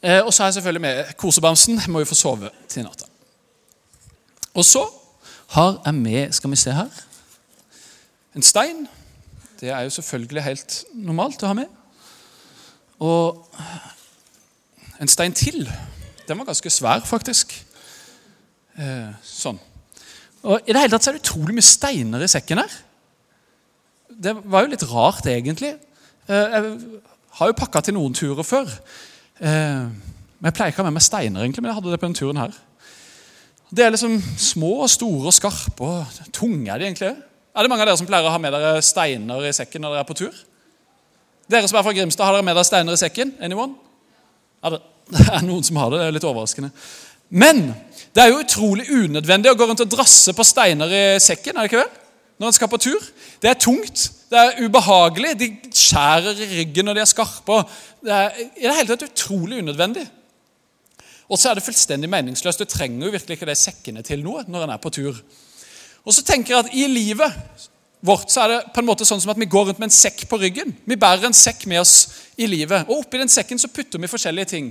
Eh, 0.03 0.21
og 0.23 0.31
så 0.31 0.45
er 0.45 0.53
jeg 0.53 0.61
selvfølgelig 0.61 0.85
med 0.85 1.13
kosebamsen. 1.19 1.81
Må 1.91 2.05
jo 2.05 2.11
få 2.13 2.19
sove 2.19 2.53
til 2.71 2.87
natta. 2.87 3.11
Og 4.55 4.65
så 4.67 4.85
har 5.55 5.81
jeg 5.85 5.95
med 5.95 6.33
Skal 6.35 6.51
vi 6.51 6.57
se 6.61 6.73
her 6.75 7.05
en 8.39 8.43
stein. 8.43 8.87
Det 9.61 9.71
er 9.71 9.81
jo 9.83 9.91
selvfølgelig 9.91 10.43
helt 10.45 10.75
normalt 10.95 11.43
å 11.43 11.51
ha 11.51 11.57
med. 11.59 11.71
Og 13.03 13.49
en 15.03 15.11
stein 15.11 15.35
til. 15.35 15.65
Den 16.29 16.39
var 16.39 16.47
ganske 16.47 16.71
svær, 16.71 17.03
faktisk. 17.07 17.57
Eh, 18.79 19.11
sånn. 19.27 19.59
Og 20.47 20.61
I 20.63 20.75
det 20.75 20.85
hele 20.85 20.93
tatt 20.93 21.03
så 21.03 21.11
er 21.11 21.19
det 21.19 21.25
utrolig 21.25 21.57
mye 21.57 21.67
steiner 21.67 22.23
i 22.23 22.31
sekken 22.31 22.63
her. 22.63 22.77
Det 24.19 24.35
var 24.51 24.65
jo 24.65 24.73
litt 24.73 24.87
rart, 24.91 25.27
egentlig. 25.31 25.77
Eh, 26.27 26.55
jeg 26.55 27.03
har 27.39 27.51
jo 27.51 27.59
pakka 27.61 27.85
til 27.87 27.95
noen 27.95 28.17
turer 28.17 28.43
før. 28.43 28.67
Eh, 29.39 29.87
men 30.39 30.49
Jeg 30.51 30.55
pleier 30.55 30.73
ikke 30.73 30.83
å 30.83 30.85
ha 30.85 30.91
med 30.91 30.99
meg 30.99 31.07
steiner, 31.07 31.45
egentlig, 31.45 31.63
men 31.63 31.71
jeg 31.71 31.79
hadde 31.79 31.93
det 31.93 32.01
på 32.01 32.09
denne 32.09 32.19
turen 32.19 32.41
her. 32.43 32.57
Det 33.71 33.85
er 33.85 33.93
liksom 33.93 34.17
små 34.41 34.73
og 34.83 34.91
store 34.91 35.29
og 35.29 35.35
skarpe 35.37 35.85
og 35.85 36.21
tunge 36.33 36.71
er 36.73 36.81
de 36.81 36.89
egentlig. 36.89 37.11
Er 37.55 37.63
det 37.63 37.71
mange 37.71 37.85
av 37.85 37.91
dere 37.91 38.01
som 38.01 38.09
pleier 38.09 38.27
å 38.27 38.33
ha 38.33 38.41
med 38.41 38.55
dere 38.55 38.83
steiner 38.83 39.45
i 39.45 39.53
sekken 39.53 39.83
når 39.85 39.95
dere 39.95 40.05
er 40.07 40.09
på 40.09 40.17
tur? 40.19 40.41
Dere 41.51 41.69
som 41.69 41.79
er 41.79 41.85
fra 41.85 41.95
Grimstad, 41.97 42.25
har 42.25 42.39
dere 42.39 42.47
med 42.47 42.57
dere 42.57 42.67
steiner 42.67 42.97
i 42.97 43.01
sekken? 43.01 43.35
Anyone? 43.45 43.77
Ja, 44.65 44.73
det 45.15 45.29
er 45.29 45.47
noen 45.47 45.67
som 45.67 45.79
har 45.79 45.93
det. 45.93 46.01
Det 46.01 46.09
er 46.09 46.17
litt 46.17 46.29
overraskende. 46.29 46.73
Men 47.29 47.69
det 48.17 48.25
er 48.25 48.33
jo 48.33 48.43
utrolig 48.43 48.89
unødvendig 48.89 49.53
å 49.53 49.59
gå 49.59 49.69
rundt 49.69 49.85
og 49.85 49.91
drasse 49.93 50.35
på 50.35 50.47
steiner 50.47 50.91
i 50.91 51.03
sekken. 51.23 51.55
er 51.55 51.67
det 51.67 51.71
ikke 51.71 51.85
vel? 51.85 52.08
Når 52.39 52.51
en 52.51 52.55
skal 52.55 52.71
på 52.71 52.79
tur. 52.79 53.03
Det 53.43 53.51
er 53.51 53.59
tungt, 53.59 54.05
det 54.31 54.39
er 54.39 54.61
ubehagelig, 54.63 55.33
de 55.41 55.49
skjærer 55.75 56.39
i 56.45 56.49
ryggen 56.61 56.87
når 56.87 56.99
de 56.99 57.03
er 57.03 57.11
skarpe. 57.11 57.63
Det 58.05 58.15
er 58.15 58.39
i 58.45 58.67
det 58.67 58.77
hele 58.77 58.93
tatt 58.93 59.09
utrolig 59.09 59.63
unødvendig. 59.63 60.05
Og 61.29 61.39
så 61.39 61.51
er 61.51 61.59
det 61.59 61.65
fullstendig 61.67 62.09
meningsløst. 62.11 62.63
Du 62.63 62.69
trenger 62.69 63.07
jo 63.07 63.13
virkelig 63.13 63.37
ikke 63.37 63.49
de 63.49 63.57
sekkene 63.59 64.05
til 64.07 64.23
noe 64.25 64.47
når 64.49 64.65
en 64.65 64.75
er 64.77 64.83
på 64.83 64.93
tur. 64.95 65.19
Og 66.07 66.15
så 66.15 66.25
tenker 66.25 66.55
jeg 66.55 66.65
at 66.65 66.77
I 66.79 66.87
livet 66.89 67.67
vårt 68.01 68.31
så 68.31 68.45
er 68.45 68.53
det 68.53 68.61
på 68.73 68.81
en 68.81 68.87
måte 68.89 69.05
sånn 69.05 69.21
som 69.21 69.33
at 69.33 69.41
vi 69.41 69.51
går 69.51 69.69
rundt 69.69 69.81
med 69.83 69.91
en 69.91 69.97
sekk 69.99 70.23
på 70.31 70.39
ryggen. 70.39 70.71
Vi 70.87 70.97
bærer 70.97 71.27
en 71.29 71.37
sekk 71.37 71.67
med 71.69 71.83
oss 71.83 71.97
i 72.39 72.47
livet. 72.47 72.87
Og 72.87 73.03
Oppi 73.03 73.19
den 73.21 73.33
sekken 73.33 73.59
så 73.59 73.71
putter 73.73 74.01
vi 74.01 74.11
forskjellige 74.11 74.53
ting. 74.55 74.71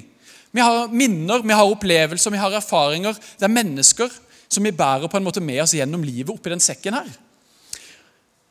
Vi 0.56 0.64
har 0.64 0.88
minner, 0.88 1.44
vi 1.44 1.54
har 1.54 1.68
opplevelser, 1.68 2.32
vi 2.32 2.40
har 2.42 2.56
erfaringer. 2.56 3.20
Det 3.38 3.46
er 3.46 3.54
mennesker 3.54 4.14
som 4.48 4.64
vi 4.64 4.72
bærer 4.72 5.12
på 5.12 5.20
en 5.20 5.28
måte 5.28 5.44
med 5.44 5.60
oss 5.62 5.76
gjennom 5.76 6.06
livet 6.08 6.32
oppi 6.32 6.54
den 6.54 6.64
sekken 6.64 6.96
her. 6.96 7.10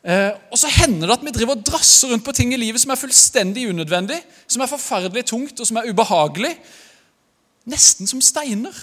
Eh, 0.07 0.31
og 0.51 0.59
så 0.59 0.69
hender 0.71 1.09
det 1.09 1.17
at 1.17 1.23
vi 1.25 1.33
driver 1.35 1.57
og 1.57 1.63
drasser 1.67 2.13
rundt 2.13 2.23
på 2.23 2.33
ting 2.35 2.53
i 2.55 2.59
livet 2.59 2.79
som 2.79 2.93
er 2.93 2.99
fullstendig 2.99 3.65
unødvendig, 3.67 4.21
som 4.47 4.63
er 4.63 4.71
forferdelig 4.71 5.25
tungt 5.27 5.59
og 5.59 5.67
som 5.67 5.81
er 5.81 5.89
ubehagelig. 5.91 6.53
Nesten 7.67 8.07
som 8.07 8.23
steiner. 8.23 8.75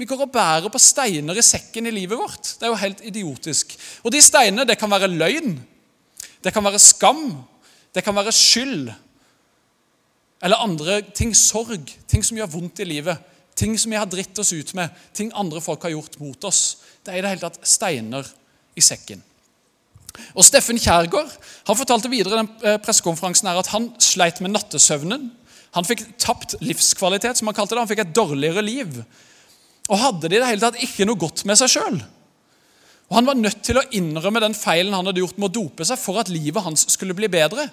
Vi 0.00 0.08
går 0.08 0.24
og 0.24 0.32
bærer 0.32 0.72
på 0.72 0.80
steiner 0.80 1.36
i 1.36 1.44
sekken 1.44 1.88
i 1.88 1.92
livet 1.92 2.16
vårt. 2.20 2.54
Det 2.56 2.64
er 2.64 2.72
jo 2.72 2.80
helt 2.80 3.04
idiotisk. 3.04 3.76
Og 4.04 4.12
de 4.12 4.20
steinene 4.24 4.64
det 4.68 4.78
kan 4.80 4.92
være 4.92 5.12
løgn, 5.12 5.58
det 6.44 6.52
kan 6.52 6.64
være 6.64 6.80
skam, 6.80 7.30
det 7.94 8.04
kan 8.04 8.16
være 8.16 8.32
skyld. 8.32 8.90
Eller 10.44 10.60
andre 10.60 11.00
ting. 11.16 11.32
Sorg. 11.36 11.88
Ting 12.08 12.24
som 12.24 12.36
gjør 12.36 12.52
vondt 12.52 12.80
i 12.84 12.88
livet. 12.88 13.20
Ting 13.56 13.72
som 13.80 13.92
vi 13.92 13.96
har 13.96 14.08
dritt 14.08 14.36
oss 14.38 14.52
ut 14.52 14.74
med. 14.76 14.92
Ting 15.16 15.32
andre 15.34 15.62
folk 15.64 15.82
har 15.82 15.94
gjort 15.96 16.20
mot 16.20 16.44
oss. 16.44 16.76
Det 17.04 17.12
er 17.12 17.20
i 17.20 17.24
det 17.24 17.32
hele 17.32 17.44
tatt 17.48 17.64
steiner 17.64 18.28
i 18.76 18.84
sekken. 18.84 19.24
Og 20.34 20.46
Steffen 20.46 20.80
Kjærgaard 20.80 21.32
han 21.66 21.78
fortalte 21.78 22.10
videre 22.12 22.42
den 22.42 22.50
eh, 22.62 22.78
pressekonferansen 22.82 23.50
her 23.50 23.60
at 23.60 23.70
han 23.72 23.90
sleit 24.02 24.42
med 24.44 24.54
nattesøvnen. 24.54 25.30
Han 25.76 25.86
fikk 25.86 26.04
tapt 26.22 26.56
livskvalitet, 26.64 27.38
som 27.38 27.50
han 27.50 27.56
kalte 27.56 27.74
det. 27.74 27.82
Han 27.82 27.90
fikk 27.90 28.04
et 28.06 28.14
dårligere 28.16 28.64
liv. 28.64 29.00
Og 29.90 30.00
hadde 30.00 30.28
det 30.28 30.38
i 30.38 30.42
det 30.42 30.50
hele 30.50 30.64
tatt 30.64 30.82
ikke 30.82 31.06
noe 31.08 31.20
godt 31.20 31.44
med 31.48 31.58
seg 31.60 31.74
sjøl. 31.76 31.98
Han 33.14 33.28
var 33.28 33.38
nødt 33.38 33.60
til 33.62 33.78
å 33.78 33.84
innrømme 33.94 34.42
den 34.42 34.56
feilen 34.56 34.94
han 34.96 35.06
hadde 35.06 35.22
gjort 35.22 35.36
med 35.38 35.50
å 35.50 35.56
dope 35.60 35.86
seg 35.86 36.00
for 36.00 36.18
at 36.18 36.30
livet 36.32 36.64
hans 36.64 36.88
skulle 36.90 37.14
bli 37.14 37.28
bedre. 37.30 37.68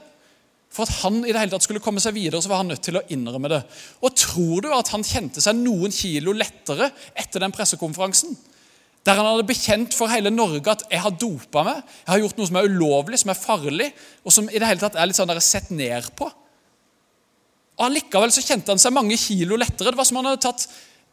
For 0.74 0.86
at 0.86 1.04
han 1.04 1.22
i 1.22 1.32
det 1.32 1.40
hele 1.40 1.54
tatt 1.54 1.66
skulle 1.66 1.82
komme 1.86 2.02
seg 2.02 2.16
videre, 2.16 2.42
så 2.42 2.50
var 2.50 2.64
han 2.64 2.72
nødt 2.74 2.84
til 2.86 2.98
å 2.98 3.06
innrømme 3.14 3.50
det. 3.52 3.62
Og 4.06 4.14
Tror 4.18 4.66
du 4.66 4.72
at 4.74 4.90
han 4.94 5.06
kjente 5.06 5.42
seg 5.42 5.58
noen 5.58 5.94
kilo 5.94 6.34
lettere 6.38 6.90
etter 7.14 7.46
den 7.46 7.54
pressekonferansen? 7.54 8.34
Der 9.04 9.20
han 9.20 9.28
hadde 9.28 9.48
bekjent 9.48 9.94
for 9.94 10.08
hele 10.08 10.32
Norge 10.32 10.72
at 10.72 10.84
'jeg 10.90 11.02
har 11.02 11.10
dopa 11.12 11.64
meg', 11.64 11.84
'jeg 11.84 12.08
har 12.08 12.20
gjort 12.20 12.38
noe 12.38 12.48
som 12.48 12.56
er 12.56 12.64
ulovlig, 12.64 13.20
som 13.20 13.30
er 13.30 13.34
farlig', 13.34 13.94
og 14.24 14.32
som 14.32 14.50
i 14.50 14.60
det 14.60 14.68
hele 14.68 14.80
tatt 14.80 14.96
er 14.96 15.06
litt 15.06 15.16
sånn 15.16 15.28
der 15.28 15.40
sett 15.40 15.72
ned 15.72 16.16
på. 16.16 16.32
Og 17.78 17.86
Allikevel 17.86 18.32
så 18.32 18.42
kjente 18.42 18.70
han 18.70 18.80
seg 18.80 18.94
mange 18.94 19.18
kilo 19.18 19.56
lettere. 19.56 19.92
Det 19.92 19.98
var 19.98 20.06
som 20.06 20.18
han 20.18 20.26
hadde 20.26 20.42
tatt 20.42 20.68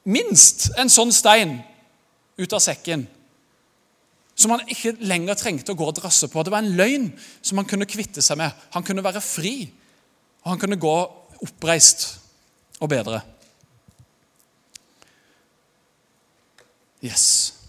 minst 0.04 0.70
en 0.78 0.88
sånn 0.88 1.12
stein 1.12 1.62
ut 2.38 2.52
av 2.52 2.60
sekken. 2.60 3.08
som 4.40 4.50
han 4.50 4.68
ikke 4.72 4.94
lenger 5.04 5.34
trengte 5.34 5.72
å 5.72 5.76
gå 5.76 5.84
og 5.84 5.98
drasse 5.98 6.28
på. 6.32 6.42
Det 6.42 6.50
var 6.50 6.62
en 6.62 6.76
løgn 6.76 7.10
som 7.42 7.58
han 7.58 7.66
kunne 7.66 7.84
kvitte 7.84 8.22
seg 8.22 8.38
med. 8.38 8.50
Han 8.72 8.82
kunne 8.82 9.04
være 9.04 9.20
fri, 9.20 9.70
og 10.40 10.52
han 10.54 10.58
kunne 10.58 10.80
gå 10.80 10.94
oppreist 11.44 12.06
og 12.80 12.88
bedre. 12.88 13.20
Yes. 17.04 17.59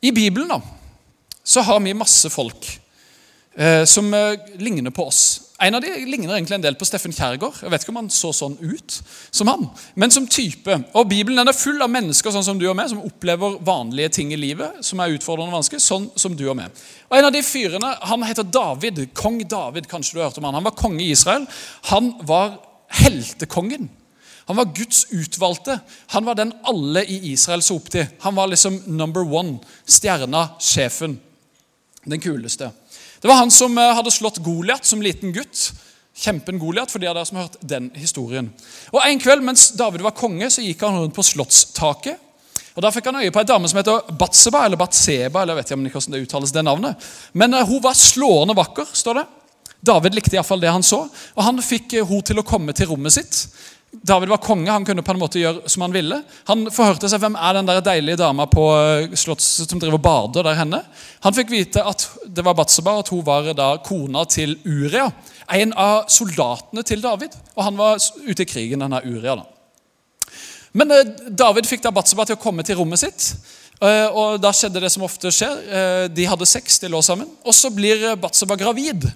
I 0.00 0.12
Bibelen 0.12 0.48
da, 0.48 0.60
så 1.44 1.62
har 1.64 1.80
vi 1.80 1.94
masse 1.96 2.30
folk 2.30 2.68
eh, 3.56 3.84
som 3.84 4.14
eh, 4.14 4.38
ligner 4.58 4.90
på 4.90 5.06
oss. 5.06 5.42
En 5.58 5.74
av 5.74 5.80
de 5.80 5.88
ligner 6.04 6.34
egentlig 6.34 6.58
en 6.58 6.64
del 6.66 6.76
på 6.76 6.84
Steffen 6.84 7.14
Kjærgaard. 7.16 7.62
Jeg 7.62 7.72
vet 7.72 7.84
ikke 7.84 7.92
om 7.94 8.00
han 8.02 8.10
så 8.12 8.28
sånn 8.36 8.58
ut 8.60 8.98
som 9.32 9.48
han, 9.48 9.62
men 9.96 10.12
som 10.12 10.26
type. 10.28 10.74
Og 10.92 11.08
Bibelen 11.08 11.40
den 11.40 11.48
er 11.48 11.56
full 11.56 11.80
av 11.80 11.88
mennesker 11.92 12.34
sånn 12.34 12.44
som 12.44 12.60
du 12.60 12.66
og 12.68 12.76
meg, 12.76 12.90
som 12.92 13.00
opplever 13.06 13.56
vanlige 13.64 14.12
ting 14.18 14.34
i 14.36 14.40
livet 14.40 14.84
som 14.84 15.00
er 15.00 15.14
utfordrende 15.16 15.54
og 15.54 15.62
vanskelig, 15.62 15.80
sånn 15.86 16.10
som 16.18 16.36
du 16.36 16.44
og 16.50 16.58
meg. 16.60 16.84
Og 17.08 17.16
En 17.16 17.30
av 17.30 17.32
de 17.32 17.44
fyrene 17.46 17.94
han 18.10 18.26
heter 18.28 18.44
David. 18.44 19.00
Kong 19.16 19.40
David, 19.48 19.88
kanskje 19.88 20.18
du 20.18 20.20
har 20.20 20.28
hørt 20.28 20.42
om 20.42 20.50
han. 20.50 20.58
Han 20.60 20.68
var 20.68 20.76
konge 20.76 21.00
i 21.06 21.12
Israel. 21.14 21.48
Han 21.88 22.12
var 22.28 22.58
heltekongen. 23.00 23.88
Han 24.46 24.56
var 24.56 24.72
Guds 24.74 25.04
utvalgte. 25.10 25.78
Han 26.14 26.24
var 26.24 26.38
den 26.38 26.52
alle 26.62 27.02
i 27.04 27.32
Israel 27.32 27.62
så 27.62 27.76
opp 27.80 27.88
til. 27.90 28.06
Han 28.22 28.34
var 28.34 28.50
liksom 28.52 28.78
number 28.86 29.26
one. 29.26 29.58
Stjerna, 29.86 30.48
sjefen. 30.62 31.18
Den 32.04 32.22
kuleste. 32.22 32.70
Det 33.20 33.28
var 33.28 33.40
han 33.40 33.50
som 33.50 33.78
eh, 33.78 33.94
hadde 33.98 34.12
slått 34.14 34.38
Goliat 34.44 34.86
som 34.86 35.02
liten 35.02 35.34
gutt. 35.34 35.72
Kjempen 36.16 36.58
Goliat, 36.58 36.90
for 36.90 37.02
de 37.02 37.08
av 37.10 37.16
dere 37.16 37.26
som 37.28 37.40
har 37.40 37.48
hørt 37.48 37.58
den 37.60 37.90
historien. 37.98 38.52
Og 38.94 39.02
En 39.04 39.18
kveld 39.20 39.42
mens 39.44 39.72
David 39.76 40.04
var 40.06 40.14
konge, 40.16 40.48
så 40.50 40.64
gikk 40.64 40.86
han 40.86 41.00
rundt 41.02 41.16
på 41.16 41.24
slottstaket. 41.26 42.22
Og 42.76 42.84
Da 42.84 42.92
fikk 42.92 43.08
han 43.08 43.18
øye 43.20 43.32
på 43.32 43.40
ei 43.40 43.48
dame 43.48 43.68
som 43.68 43.80
heter 43.80 44.12
Batseba, 44.20 44.64
eller 44.64 44.80
Batseba, 44.80 45.42
eller 45.42 45.56
jeg 45.56 45.64
vet 45.64 45.72
ikke 45.74 45.98
hvordan 45.98 46.14
det 46.14 46.22
uttales 46.26 46.52
det 46.52 46.64
navnet. 46.64 47.06
Men 47.32 47.56
uh, 47.56 47.64
hun 47.64 47.82
var 47.84 47.96
slående 47.96 48.56
vakker, 48.56 48.88
står 48.92 49.20
det. 49.20 49.26
David 49.86 50.16
likte 50.16 50.36
iallfall 50.36 50.60
det 50.60 50.72
han 50.72 50.84
så, 50.84 51.02
og 51.08 51.44
han 51.44 51.62
fikk 51.64 51.98
uh, 52.00 52.04
hun 52.08 52.24
til 52.24 52.40
å 52.40 52.44
komme 52.44 52.76
til 52.76 52.90
rommet 52.92 53.16
sitt. 53.16 53.46
David 54.02 54.28
var 54.28 54.36
konge, 54.42 54.70
han 54.70 54.84
kunne 54.84 55.02
på 55.02 55.12
en 55.14 55.20
måte 55.20 55.40
gjøre 55.40 55.70
som 55.70 55.84
han 55.86 55.94
ville. 55.94 56.18
Han 56.48 56.66
forhørte 56.74 57.08
seg 57.10 57.22
hvem 57.22 57.36
er 57.38 57.56
den 57.56 57.68
der 57.68 57.82
deilige 57.84 58.18
dama 58.20 58.46
på 58.50 58.64
slottet 59.16 59.70
som 59.70 59.80
driver 59.82 60.00
bader 60.02 60.46
der 60.46 60.58
henne. 60.58 60.80
Han 61.24 61.36
fikk 61.36 61.52
vite 61.54 61.84
at 61.86 62.04
det 62.26 62.44
var 62.46 62.56
Batseba, 62.58 62.98
at 63.00 63.12
hun 63.14 63.24
var 63.26 63.52
da 63.56 63.68
kona 63.86 64.24
til 64.30 64.56
Uria. 64.66 65.06
En 65.54 65.74
av 65.78 66.10
soldatene 66.12 66.82
til 66.86 67.04
David. 67.04 67.36
Og 67.54 67.64
han 67.68 67.78
var 67.78 68.02
ute 68.26 68.42
i 68.42 68.48
krigen, 68.48 68.82
denne 68.82 69.02
Uria. 69.06 69.38
da. 69.38 70.34
Men 70.76 70.92
eh, 70.92 71.14
David 71.30 71.70
fikk 71.70 71.86
da 71.86 71.94
Batseba 71.94 72.26
til 72.26 72.36
å 72.36 72.42
komme 72.42 72.66
til 72.66 72.80
rommet 72.80 73.00
sitt. 73.00 73.30
Eh, 73.80 74.06
og 74.10 74.40
Da 74.42 74.52
skjedde 74.56 74.82
det 74.82 74.92
som 74.92 75.06
ofte 75.06 75.32
skjer. 75.32 76.08
De 76.12 76.26
hadde 76.28 76.48
sex, 76.48 76.80
de 76.82 76.90
lå 76.92 77.02
sammen. 77.06 77.30
Og 77.46 77.54
så 77.54 77.72
blir 77.72 78.10
Batseba 78.20 78.58
gravid. 78.60 79.08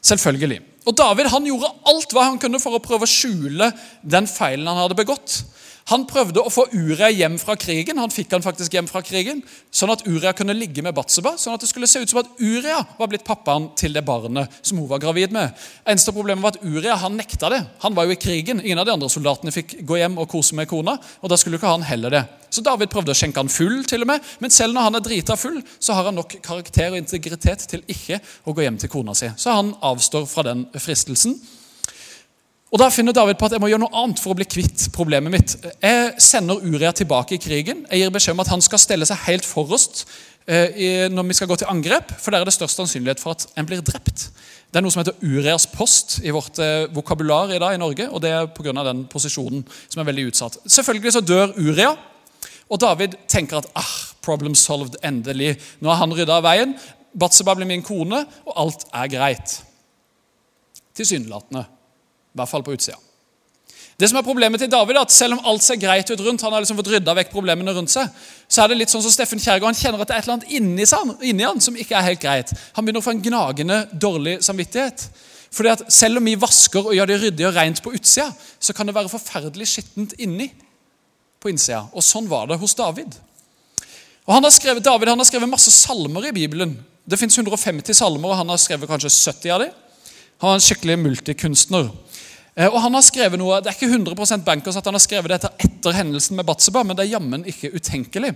Selvfølgelig. 0.00 0.62
Og 0.88 0.96
David 0.96 1.28
han 1.32 1.46
gjorde 1.48 1.72
alt 1.90 2.14
hva 2.14 2.26
han 2.30 2.38
kunne 2.40 2.60
for 2.62 2.76
å 2.76 2.82
prøve 2.82 3.04
å 3.06 3.10
skjule 3.10 3.70
den 4.00 4.28
feilen 4.30 4.68
han 4.70 4.80
hadde 4.80 4.96
begått. 4.98 5.42
Han 5.90 6.04
prøvde 6.06 6.42
å 6.42 6.50
få 6.52 6.68
Uria 6.70 7.08
hjem 7.10 7.34
fra 7.40 7.56
krigen. 7.58 7.98
Han 7.98 8.12
fikk 8.14 8.30
han 8.36 8.44
faktisk 8.44 8.76
hjem 8.76 8.88
fra 8.90 9.02
krigen, 9.02 9.42
Sånn 9.74 9.90
at 9.92 10.02
Uria 10.06 10.32
kunne 10.34 10.54
ligge 10.54 10.82
med 10.82 10.94
Batseba. 10.94 11.36
Sånn 11.38 11.54
at 11.54 11.62
det 11.62 11.70
skulle 11.70 11.88
se 11.90 12.02
ut 12.02 12.10
som 12.10 12.20
at 12.22 12.30
Uria 12.38 12.80
var 12.98 13.10
blitt 13.10 13.26
pappaen 13.26 13.68
til 13.78 13.94
det 13.94 14.02
barnet 14.06 14.50
som 14.66 14.78
hun 14.78 14.88
var 14.90 15.02
gravid 15.02 15.34
med. 15.34 15.54
Eneste 15.86 16.14
problemet 16.14 16.42
var 16.42 16.56
at 16.56 16.64
Uria 16.64 16.96
han 16.98 17.16
nekta 17.18 17.50
det. 17.52 17.60
Han 17.84 17.94
var 17.94 18.06
jo 18.06 18.14
i 18.14 18.20
krigen. 18.20 18.62
Ingen 18.62 18.82
av 18.82 18.88
de 18.88 18.94
andre 18.96 19.10
soldatene 19.12 19.54
fikk 19.54 19.80
gå 19.86 19.98
hjem 20.00 20.18
og 20.18 20.28
kose 20.30 20.58
med 20.58 20.68
kona. 20.70 20.98
og 21.22 21.30
da 21.30 21.38
skulle 21.38 21.58
ikke 21.58 21.70
han 21.70 21.86
heller 21.86 22.10
det. 22.10 22.24
Så 22.50 22.62
David 22.66 22.90
prøvde 22.90 23.14
å 23.14 23.18
skjenke 23.18 23.38
han 23.38 23.52
full, 23.52 23.84
til 23.86 24.02
og 24.02 24.10
med, 24.10 24.26
men 24.42 24.50
selv 24.50 24.74
når 24.74 24.88
han 24.88 24.98
er 24.98 25.04
drita 25.06 25.36
full, 25.38 25.60
så 25.78 25.94
har 25.94 26.08
han 26.08 26.18
nok 26.18 26.34
karakter 26.42 26.90
og 26.90 26.98
integritet 26.98 27.66
til 27.70 27.84
ikke 27.86 28.18
å 28.44 28.54
gå 28.54 28.66
hjem 28.66 28.78
til 28.82 28.90
kona 28.90 29.14
si. 29.14 29.30
Så 29.38 29.54
han 29.54 29.74
avstår 29.86 30.26
fra 30.26 30.46
den 30.50 30.66
fristelsen. 30.74 31.38
Og 32.70 32.78
Da 32.78 32.86
finner 32.94 33.14
David 33.14 33.34
på 33.34 33.48
at 33.48 33.56
jeg 33.56 33.62
må 33.62 33.66
gjøre 33.66 33.82
noe 33.82 33.98
annet 33.98 34.20
for 34.22 34.30
å 34.30 34.38
bli 34.38 34.46
kvitt 34.46 34.86
problemet 34.94 35.32
mitt. 35.34 35.56
Jeg 35.82 36.12
sender 36.22 36.62
Uria 36.62 36.92
tilbake 36.94 37.34
i 37.34 37.42
krigen. 37.42 37.82
Jeg 37.90 38.04
gir 38.04 38.12
beskjed 38.14 38.36
om 38.36 38.42
at 38.44 38.52
han 38.52 38.62
skal 38.62 38.78
stelle 38.78 39.08
seg 39.08 39.18
helt 39.24 39.46
forrest 39.46 40.04
eh, 40.46 41.08
når 41.10 41.26
vi 41.26 41.36
skal 41.38 41.50
gå 41.50 41.58
til 41.58 41.70
angrep, 41.70 42.14
for 42.22 42.30
der 42.30 42.44
er 42.44 42.46
det 42.46 42.54
størst 42.54 42.78
sannsynlighet 42.78 43.22
for 43.22 43.34
at 43.34 43.48
en 43.58 43.66
blir 43.66 43.82
drept. 43.82 44.28
Det 44.70 44.78
er 44.78 44.84
noe 44.86 44.94
som 44.94 45.02
heter 45.02 45.18
Urias 45.26 45.66
post 45.72 46.20
i 46.22 46.30
vårt 46.30 46.60
eh, 46.62 46.84
vokabular 46.94 47.50
i 47.50 47.58
dag 47.58 47.74
i 47.74 47.82
Norge. 47.82 48.06
og 48.06 48.22
Det 48.22 48.30
er 48.36 48.46
pga. 48.54 48.76
den 48.86 49.02
posisjonen 49.10 49.66
som 49.88 50.04
er 50.04 50.10
veldig 50.12 50.28
utsatt. 50.30 50.60
Selvfølgelig 50.62 51.16
så 51.16 51.24
dør 51.26 51.56
Uria, 51.58 51.90
og 52.70 52.78
David 52.78 53.18
tenker 53.26 53.58
at 53.58 53.66
ah, 53.74 53.96
problem 54.22 54.54
solved, 54.54 54.94
endelig. 55.02 55.56
Nå 55.82 55.90
har 55.90 56.04
han 56.04 56.14
rydda 56.14 56.38
av 56.38 56.46
veien. 56.46 56.78
Batseba 57.18 57.58
blir 57.58 57.66
min 57.66 57.82
kone, 57.82 58.22
og 58.46 58.54
alt 58.62 58.86
er 58.94 59.10
greit. 59.10 59.58
Tilsynelatende. 60.94 61.66
I 62.30 62.40
hvert 62.40 62.50
fall 62.50 62.64
på 62.66 62.74
utsida. 62.76 62.98
Det 64.00 64.08
som 64.08 64.16
er 64.16 64.24
Problemet 64.24 64.62
til 64.62 64.70
David 64.72 64.96
er 64.96 65.04
at 65.04 65.12
selv 65.12 65.36
om 65.36 65.42
alt 65.50 65.64
ser 65.64 65.76
greit 65.76 66.08
ut 66.08 66.20
rundt, 66.24 66.40
han 66.40 66.54
har 66.54 66.62
liksom 66.62 66.78
fått 66.78 66.88
rydda 66.88 67.12
vekk 67.18 67.32
problemene 67.34 67.74
rundt 67.76 67.92
seg, 67.92 68.08
så 68.48 68.62
er 68.62 68.70
det 68.70 68.78
litt 68.80 68.92
sånn 68.92 69.02
som 69.04 69.12
Steffen 69.12 69.42
Kjærgaard, 69.42 69.74
han 69.74 69.76
kjenner 69.76 70.00
at 70.00 70.08
det 70.08 70.14
er 70.16 70.22
et 70.22 70.28
eller 70.28 70.36
annet 70.38 70.54
inni, 70.56 70.86
seg, 70.88 71.10
inni 71.28 71.44
han 71.44 71.60
som 71.60 71.76
ikke 71.76 71.98
er 71.98 72.06
helt 72.06 72.22
greit. 72.22 72.54
Han 72.78 72.86
begynner 72.86 73.04
å 73.04 73.04
få 73.04 73.12
en 73.12 73.20
gnagende 73.26 73.82
dårlig 73.92 74.38
samvittighet. 74.46 75.04
Fordi 75.52 75.72
at 75.74 75.84
Selv 75.92 76.20
om 76.20 76.24
vi 76.30 76.38
vasker 76.38 76.86
og 76.86 76.94
gjør 76.96 77.10
det 77.10 77.20
ryddig 77.26 77.46
og 77.48 77.54
rent 77.58 77.82
på 77.84 77.92
utsida, 77.98 78.30
så 78.60 78.72
kan 78.72 78.88
det 78.88 78.94
være 78.96 79.12
forferdelig 79.12 79.68
skittent 79.68 80.14
inni 80.22 80.48
på 81.42 81.50
innsida. 81.52 81.82
Og 81.92 82.04
sånn 82.06 82.30
var 82.30 82.48
det 82.48 82.60
hos 82.62 82.76
David. 82.78 83.18
Og 84.24 84.36
han 84.36 84.46
har 84.46 84.54
skrevet, 84.54 84.84
David 84.84 85.10
han 85.12 85.20
har 85.20 85.28
skrevet 85.28 85.50
masse 85.50 85.72
salmer 85.74 86.30
i 86.30 86.32
Bibelen. 86.32 86.76
Det 87.04 87.18
fins 87.18 87.36
150 87.36 87.96
salmer, 87.96 88.30
og 88.30 88.38
han 88.38 88.48
har 88.52 88.60
skrevet 88.62 88.88
kanskje 88.88 89.10
70 89.10 89.54
av 89.56 89.64
dem. 89.64 89.72
Han 90.40 90.52
var 90.52 90.56
en 90.56 90.64
skikkelig 90.64 90.96
multikunstner. 91.02 91.90
Eh, 92.56 92.66
og 92.66 92.80
han 92.82 92.94
har 92.94 93.04
skrevet 93.06 93.38
noe, 93.38 93.60
Det 93.60 93.70
er 93.70 93.78
ikke 93.78 93.94
100% 93.94 94.44
bankers 94.44 94.76
at 94.76 94.84
han 94.84 94.94
har 94.94 95.02
skrevet 95.02 95.30
dette 95.30 95.50
etter 95.58 95.92
hendelsen 95.96 96.36
med 96.36 96.46
Batseba, 96.46 96.82
men 96.82 96.96
det 96.96 97.06
er 97.06 97.16
jammen 97.16 97.44
ikke 97.46 97.72
utenkelig. 97.74 98.34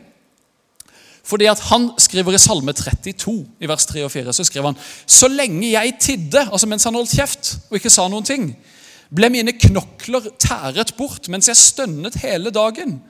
Fordi 1.24 1.46
at 1.48 1.60
Han 1.70 1.90
skriver 1.98 2.34
i 2.34 2.38
Salme 2.38 2.72
32, 2.72 3.46
i 3.60 3.68
vers 3.68 3.86
3 3.86 4.04
og 4.04 4.10
4, 4.12 4.32
så 4.32 4.44
skriver 4.44 4.72
han 4.72 4.78
Så 5.06 5.28
lenge 5.28 5.70
jeg 5.70 5.96
tidde, 6.00 6.48
altså 6.52 6.66
mens 6.66 6.84
han 6.84 6.94
holdt 6.94 7.16
kjeft 7.16 7.58
og 7.70 7.78
ikke 7.78 7.90
sa 7.90 8.08
noen 8.08 8.24
ting, 8.24 8.56
ble 9.14 9.30
mine 9.30 9.52
knokler 9.52 10.30
tæret 10.38 10.94
bort 10.98 11.28
mens 11.28 11.48
jeg 11.48 11.56
stønnet 11.56 12.14
hele 12.20 12.50
dagen. 12.50 13.00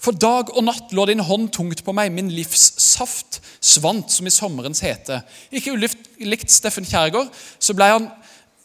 For 0.00 0.12
dag 0.12 0.50
og 0.52 0.64
natt 0.66 0.92
lå 0.92 1.06
din 1.08 1.22
hånd 1.24 1.48
tungt 1.54 1.80
på 1.84 1.92
meg, 1.96 2.12
min 2.12 2.32
livssaft 2.32 3.40
svant 3.64 4.12
som 4.12 4.26
i 4.26 4.32
sommerens 4.32 4.82
hete. 4.84 5.20
Ikke 5.52 5.72
ulikt 5.72 6.52
Steffen 6.52 6.84
Kjærgaard 6.84 7.32
så 7.58 7.76
ble 7.76 7.88
han 7.92 8.10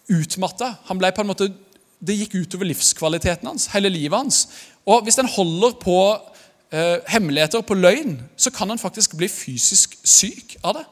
utmatta. 0.10 0.76
Han 0.90 1.00
ble 1.02 1.12
på 1.16 1.26
en 1.26 1.34
måte, 1.34 1.52
Det 2.00 2.16
gikk 2.16 2.38
utover 2.46 2.64
livskvaliteten 2.70 3.44
hans, 3.44 3.66
hele 3.74 3.90
livet 3.92 4.16
hans. 4.16 4.48
Og 4.88 5.04
hvis 5.04 5.18
en 5.20 5.28
holder 5.28 5.74
på 5.82 5.98
eh, 6.72 7.02
hemmeligheter, 7.12 7.60
på 7.60 7.76
løgn, 7.76 8.22
så 8.38 8.54
kan 8.56 8.72
en 8.72 8.80
faktisk 8.80 9.18
bli 9.20 9.28
fysisk 9.28 9.98
syk 10.08 10.56
av 10.64 10.78
det. 10.78 10.86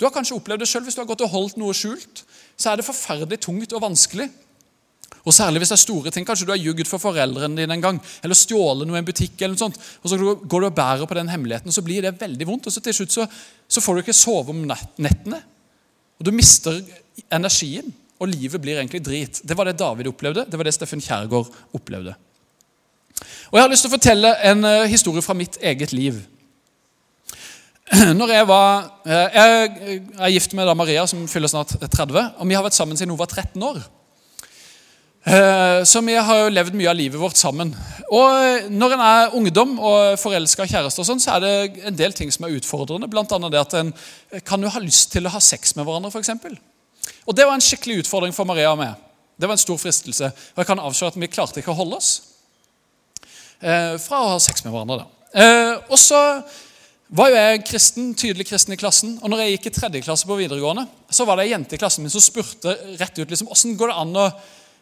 Du 0.00 0.06
har 0.06 0.14
kanskje 0.14 0.38
opplevd 0.38 0.64
det 0.64 0.70
sjøl 0.70 0.86
hvis 0.86 0.96
du 0.96 1.02
har 1.02 1.10
gått 1.10 1.24
og 1.26 1.32
holdt 1.34 1.60
noe 1.60 1.76
skjult. 1.76 2.24
Så 2.56 2.70
er 2.70 2.80
det 2.80 2.88
forferdelig 2.88 3.42
tungt 3.44 3.76
og 3.76 3.84
vanskelig. 3.84 4.30
Og 5.26 5.34
Særlig 5.34 5.60
hvis 5.60 5.72
det 5.72 5.76
er 5.76 5.82
store 5.82 6.10
ting. 6.14 6.26
Kanskje 6.26 6.46
du 6.46 6.52
har 6.52 6.60
jugd 6.60 6.86
for 6.86 7.02
foreldrene 7.02 7.58
dine 7.58 7.74
en 7.74 7.82
gang, 7.82 7.98
eller 8.22 8.38
stjålet 8.38 8.86
noe 8.86 8.96
i 8.96 9.02
en 9.02 9.08
butikk, 9.08 9.34
eller 9.40 9.56
noe 9.56 9.64
sånt, 9.64 9.78
og 10.02 10.10
så 10.12 10.18
går 10.22 10.62
du 10.62 10.68
og 10.68 10.76
bærer 10.76 11.08
på 11.10 11.18
den 11.18 11.32
hemmeligheten, 11.32 11.72
og 11.72 11.74
så 11.74 11.82
blir 11.84 12.04
det 12.06 12.14
veldig 12.20 12.46
vondt. 12.46 12.68
og 12.70 12.74
så 12.74 12.80
Til 12.80 12.94
slutt 12.94 13.14
så, 13.16 13.26
så 13.68 13.82
får 13.82 13.94
du 13.96 14.02
ikke 14.04 14.16
sove 14.16 14.54
om 14.54 14.62
nettene. 14.64 15.40
Og 16.16 16.28
du 16.28 16.32
mister 16.32 16.78
energien 17.26 17.90
og 18.16 18.30
livet 18.30 18.62
blir 18.62 18.78
egentlig 18.80 19.02
drit. 19.04 19.40
Det 19.44 19.56
var 19.56 19.68
det 19.68 19.78
David 19.80 20.08
opplevde, 20.10 20.46
det 20.48 20.58
var 20.58 20.68
det 20.68 20.74
Steffen 20.76 21.02
Kjærgaard 21.04 21.50
opplevde. 21.76 22.14
Og 23.50 23.58
Jeg 23.58 23.62
har 23.62 23.70
lyst 23.72 23.86
til 23.86 23.92
å 23.92 23.96
fortelle 23.96 24.32
en 24.50 24.64
uh, 24.66 24.88
historie 24.90 25.24
fra 25.24 25.36
mitt 25.36 25.58
eget 25.62 25.92
liv. 25.96 26.18
Når 28.18 28.32
Jeg 28.34 28.48
var, 28.48 28.88
uh, 29.06 29.28
jeg 29.36 30.00
er 30.18 30.32
gift 30.34 30.56
med 30.56 30.68
da 30.68 30.74
Maria, 30.76 31.06
som 31.08 31.28
fyller 31.30 31.52
snart 31.52 31.76
30, 31.80 32.18
og 32.36 32.48
vi 32.48 32.58
har 32.58 32.66
vært 32.66 32.78
sammen 32.78 32.98
siden 32.98 33.14
hun 33.14 33.20
var 33.20 33.30
13 33.32 33.62
år. 33.62 33.84
Så 35.26 35.98
vi 36.06 36.12
har 36.14 36.36
jo 36.38 36.50
levd 36.54 36.76
mye 36.78 36.86
av 36.86 36.94
livet 36.94 37.18
vårt 37.18 37.34
sammen. 37.34 37.72
Og 38.14 38.68
Når 38.70 38.92
en 38.94 39.00
er 39.02 39.32
ungdom 39.34 39.72
og 39.82 40.20
forelska 40.22 40.68
kjæreste, 40.70 41.02
og 41.02 41.08
sånn, 41.08 41.18
så 41.18 41.32
er 41.34 41.42
det 41.42 41.80
en 41.90 41.96
del 41.98 42.14
ting 42.14 42.30
som 42.30 42.46
er 42.46 42.54
utfordrende. 42.54 43.08
Blant 43.10 43.34
annet 43.34 43.50
det 43.50 43.58
at 43.58 43.74
en 43.74 43.90
kan 44.46 44.62
jo 44.62 44.70
ha 44.70 44.84
lyst 44.84 45.10
til 45.16 45.26
å 45.26 45.32
ha 45.34 45.42
sex 45.42 45.74
med 45.74 45.82
hverandre. 45.82 46.12
For 46.14 46.22
eksempel. 46.22 46.54
Og 47.26 47.36
Det 47.36 47.46
var 47.46 47.54
en 47.54 47.64
skikkelig 47.64 48.04
utfordring 48.04 48.34
for 48.36 48.48
Maria 48.48 48.72
og 48.72 48.80
meg. 48.80 48.94
Det 49.36 49.48
var 49.48 49.56
en 49.56 49.62
stor 49.62 49.78
fristelse. 49.80 50.30
Og 50.54 50.62
jeg 50.62 50.68
kan 50.68 50.80
avsløre 50.80 51.12
at 51.12 51.20
vi 51.20 51.30
klarte 51.32 51.60
ikke 51.60 51.74
å 51.74 51.78
holde 51.78 51.98
oss 51.98 52.12
eh, 53.60 53.96
fra 54.00 54.22
å 54.22 54.30
ha 54.34 54.38
sex 54.40 54.64
med 54.64 54.72
hverandre. 54.72 55.04
da. 55.04 55.10
Eh, 55.36 55.74
og 55.90 55.98
så 56.00 56.20
var 57.16 57.30
jo 57.30 57.38
jeg 57.38 57.64
kristen, 57.68 58.12
tydelig 58.18 58.48
kristen 58.48 58.74
i 58.74 58.80
klassen. 58.80 59.18
Og 59.22 59.30
når 59.30 59.44
jeg 59.44 59.56
gikk 59.56 59.70
i 59.70 59.74
tredje 59.78 60.04
klasse 60.08 60.28
på 60.28 60.38
videregående, 60.40 60.86
så 61.10 61.28
var 61.28 61.38
det 61.38 61.46
ei 61.46 61.52
jente 61.54 61.76
i 61.76 61.80
klassen 61.80 62.06
min 62.06 62.14
som 62.14 62.24
spurte 62.24 62.74
rett 62.96 63.18
ut 63.20 63.28
liksom, 63.28 63.50
hvordan 63.52 63.76
går 63.78 63.92
det 63.92 63.98
an 64.02 64.22
å 64.24 64.30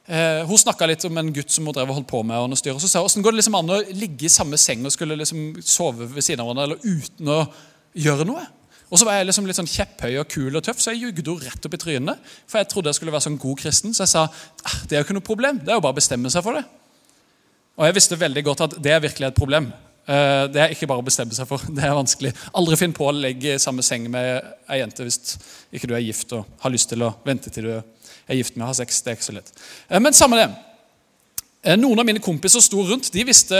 Eh, 0.06 0.44
hun 0.44 0.58
snakka 0.60 0.84
litt 0.86 1.04
om 1.08 1.16
en 1.16 1.30
gutt 1.32 1.52
som 1.52 1.64
hun 1.64 1.72
drev 1.72 1.88
og 1.88 1.96
holdt 1.96 2.10
på 2.10 2.18
med. 2.28 2.36
og 2.36 2.58
styr, 2.60 2.74
og 2.76 2.82
så 2.82 2.88
sa 2.88 3.00
Hvordan 3.00 3.24
går 3.24 3.32
det 3.32 3.40
liksom 3.40 3.54
an 3.56 3.72
å 3.72 3.84
ligge 3.88 4.26
i 4.26 4.32
samme 4.32 4.58
seng 4.60 4.84
og 4.84 4.92
skulle 4.92 5.16
liksom 5.16 5.62
sove 5.64 6.04
ved 6.04 6.24
siden 6.24 6.42
av 6.42 6.50
hverandre 6.50 6.64
eller 6.64 6.84
uten 6.84 7.30
å 7.32 7.38
gjøre 7.96 8.26
noe? 8.28 8.44
Og 8.90 9.00
så 9.00 9.06
var 9.08 9.18
jeg 9.18 9.28
liksom 9.30 9.48
litt 9.48 9.58
sånn 9.58 9.70
kjepphøy 9.70 10.18
og 10.20 10.28
kul 10.30 10.58
og 10.58 10.62
tøff, 10.66 10.82
så 10.82 10.92
jeg 10.92 11.06
jugde 11.08 11.24
henne 11.24 11.48
rett 11.48 11.66
opp 11.66 11.76
i 11.76 11.80
trynet. 11.80 12.32
For 12.44 12.60
jeg 12.60 12.70
trodde 12.70 12.92
jeg 12.92 12.98
skulle 13.00 13.14
være 13.14 13.26
sånn 13.26 13.40
god 13.40 13.60
kristen, 13.62 13.96
så 13.96 14.04
jeg 14.04 14.12
sa 14.12 14.26
ah, 14.28 14.76
det 14.84 14.96
er 14.96 15.02
jo 15.02 15.08
ikke 15.08 15.16
noe 15.18 15.26
problem. 15.26 15.62
Det 15.62 15.72
er 15.72 15.80
jo 15.80 15.84
bare 15.86 15.96
å 15.96 16.00
bestemme 16.00 16.32
seg 16.32 16.44
for 16.46 16.58
det. 16.58 16.64
Og 17.74 17.88
jeg 17.88 17.96
visste 17.96 18.20
veldig 18.20 18.44
godt 18.46 18.64
at 18.68 18.76
det 18.84 18.92
er 18.94 19.02
virkelig 19.02 19.30
et 19.30 19.38
problem. 19.38 19.72
Eh, 20.04 20.44
det 20.52 20.60
er 20.60 20.74
ikke 20.74 20.88
bare 20.90 21.00
å 21.00 21.06
bestemme 21.06 21.34
seg 21.36 21.48
for. 21.48 21.62
Det 21.76 21.82
er 21.82 21.96
vanskelig. 21.96 22.34
Aldri 22.60 22.78
finn 22.80 22.94
på 22.96 23.08
å 23.08 23.14
legge 23.16 23.56
i 23.56 23.62
samme 23.62 23.84
seng 23.86 24.06
med 24.12 24.44
ei 24.68 24.82
jente 24.82 25.06
hvis 25.06 25.38
ikke 25.74 25.88
du 25.90 25.96
er 25.96 26.04
gift 26.04 26.36
og 26.36 26.44
har 26.60 26.74
lyst 26.74 26.92
til 26.92 27.06
å 27.06 27.14
vente 27.24 27.52
til 27.54 27.70
du 27.70 27.72
er 27.74 28.38
gift 28.38 28.58
med, 28.58 28.68
har 28.68 28.76
sex. 28.76 29.00
Det 29.00 29.12
er 29.12 29.18
ikke 29.18 29.30
så 29.30 29.36
lett. 29.38 29.50
Eh, 29.88 30.00
men 30.02 30.16
samme 30.16 30.38
det. 30.42 30.48
Eh, 31.64 31.78
noen 31.80 32.02
av 32.02 32.08
mine 32.08 32.22
kompiser 32.22 32.62
sto 32.62 32.84
rundt. 32.84 33.08
De 33.14 33.24
visste 33.26 33.58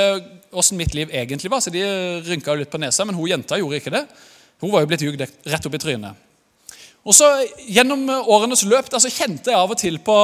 åssen 0.54 0.78
mitt 0.78 0.94
liv 0.94 1.10
egentlig 1.10 1.50
var, 1.50 1.64
så 1.64 1.72
de 1.72 1.82
rynka 2.28 2.54
litt 2.54 2.70
på 2.70 2.78
nesa, 2.78 3.06
men 3.08 3.16
hun 3.16 3.32
jenta 3.32 3.58
gjorde 3.58 3.80
ikke 3.80 3.94
det. 3.96 4.04
Hun 4.64 4.73
var 4.73 4.85
jo 4.85 4.88
blitt 4.88 5.04
jugd 5.04 5.21
rett 5.21 5.68
opp 5.68 5.76
i 5.76 5.83
trynet. 5.83 6.25
Og 7.04 7.12
så 7.12 7.26
Gjennom 7.68 8.06
årenes 8.09 8.62
løp 8.64 8.88
altså, 8.88 9.11
kjente 9.12 9.52
jeg 9.52 9.61
av 9.61 9.73
og 9.73 9.78
til 9.80 9.99
på 10.04 10.14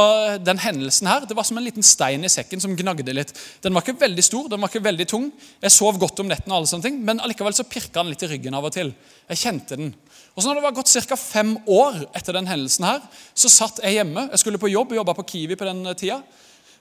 den 0.41 0.61
hendelsen 0.63 1.09
her. 1.11 1.27
Det 1.29 1.37
var 1.37 1.45
som 1.45 1.59
en 1.61 1.65
liten 1.67 1.85
stein 1.85 2.25
i 2.25 2.31
sekken 2.33 2.63
som 2.63 2.77
gnagde 2.77 3.13
litt. 3.17 3.35
Den 3.65 3.77
var 3.77 3.85
ikke 3.85 4.01
veldig 4.01 4.25
stor, 4.25 4.49
den 4.49 4.63
var 4.63 4.73
ikke 4.73 4.85
veldig 4.85 5.07
tung. 5.11 5.29
Jeg 5.61 5.75
sov 5.75 6.01
godt 6.01 6.23
om 6.25 6.31
netten, 6.31 6.53
og 6.53 6.61
alle 6.61 6.71
sånne 6.71 6.87
ting, 6.89 7.01
men 7.05 7.21
allikevel 7.21 7.57
så 7.57 7.69
pirka 7.69 8.01
den 8.01 8.15
litt 8.15 8.25
i 8.25 8.31
ryggen 8.33 8.57
av 8.57 8.69
og 8.69 8.75
til. 8.77 8.95
Jeg 9.29 9.43
kjente 9.43 9.81
den. 9.81 9.93
Og 10.33 10.41
så 10.41 10.49
når 10.49 10.61
det 10.61 10.67
var 10.69 10.77
gått 10.79 10.95
ca. 11.11 11.21
fem 11.21 11.53
år 11.69 12.03
etter 12.17 12.37
den 12.37 12.49
hendelsen, 12.49 12.89
her, 12.89 13.05
så 13.35 13.53
satt 13.53 13.83
jeg 13.85 13.99
hjemme. 13.99 14.29
Jeg 14.33 14.45
skulle 14.45 14.63
på 14.63 14.73
jobb, 14.73 14.97
jobba 14.97 15.17
på 15.19 15.27
Kiwi 15.35 15.61
på 15.61 15.69
den 15.69 15.85
tida. 16.01 16.21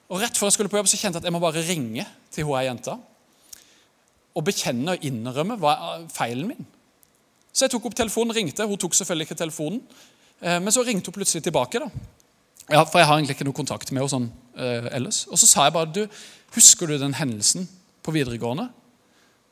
Og 0.09 0.23
rett 0.23 0.39
før 0.39 0.47
jeg 0.47 0.59
skulle 0.59 0.71
på 0.71 0.79
jobb, 0.79 0.91
så 0.91 0.99
kjente 0.99 1.19
jeg 1.19 1.25
at 1.25 1.27
jeg 1.27 1.35
må 1.35 1.43
bare 1.43 1.65
ringe 1.67 2.07
til 2.31 2.47
hun 2.47 2.59
ei 2.59 2.67
jenta. 2.69 2.95
Og 4.37 4.45
bekjenne 4.47 4.95
og 4.95 5.07
innrømme 5.07 5.59
hva 5.59 5.75
feilen 6.13 6.53
min. 6.53 6.69
Så 7.53 7.65
jeg 7.65 7.73
tok 7.73 7.89
opp 7.89 7.97
telefonen, 7.97 8.35
ringte. 8.35 8.67
Hun 8.69 8.79
tok 8.79 8.95
selvfølgelig 8.97 9.29
ikke 9.29 9.39
telefonen. 9.41 9.81
Eh, 10.39 10.59
men 10.61 10.73
så 10.73 10.83
ringte 10.85 11.11
hun 11.11 11.17
plutselig 11.17 11.43
tilbake. 11.45 11.81
da. 11.81 11.89
Ja, 12.69 12.83
For 12.85 13.01
jeg 13.01 13.09
har 13.09 13.17
egentlig 13.17 13.37
ikke 13.37 13.47
noe 13.47 13.57
kontakt 13.57 13.91
med 13.91 14.03
henne 14.03 14.13
sånn 14.13 14.29
eh, 14.55 14.89
ellers. 14.99 15.23
Og 15.29 15.41
så 15.41 15.49
sa 15.49 15.67
jeg 15.67 15.75
bare 15.77 15.93
du, 15.93 16.03
Husker 16.55 16.89
du 16.89 16.97
den 16.97 17.13
hendelsen 17.13 17.67
på 18.05 18.13
videregående? 18.13 18.69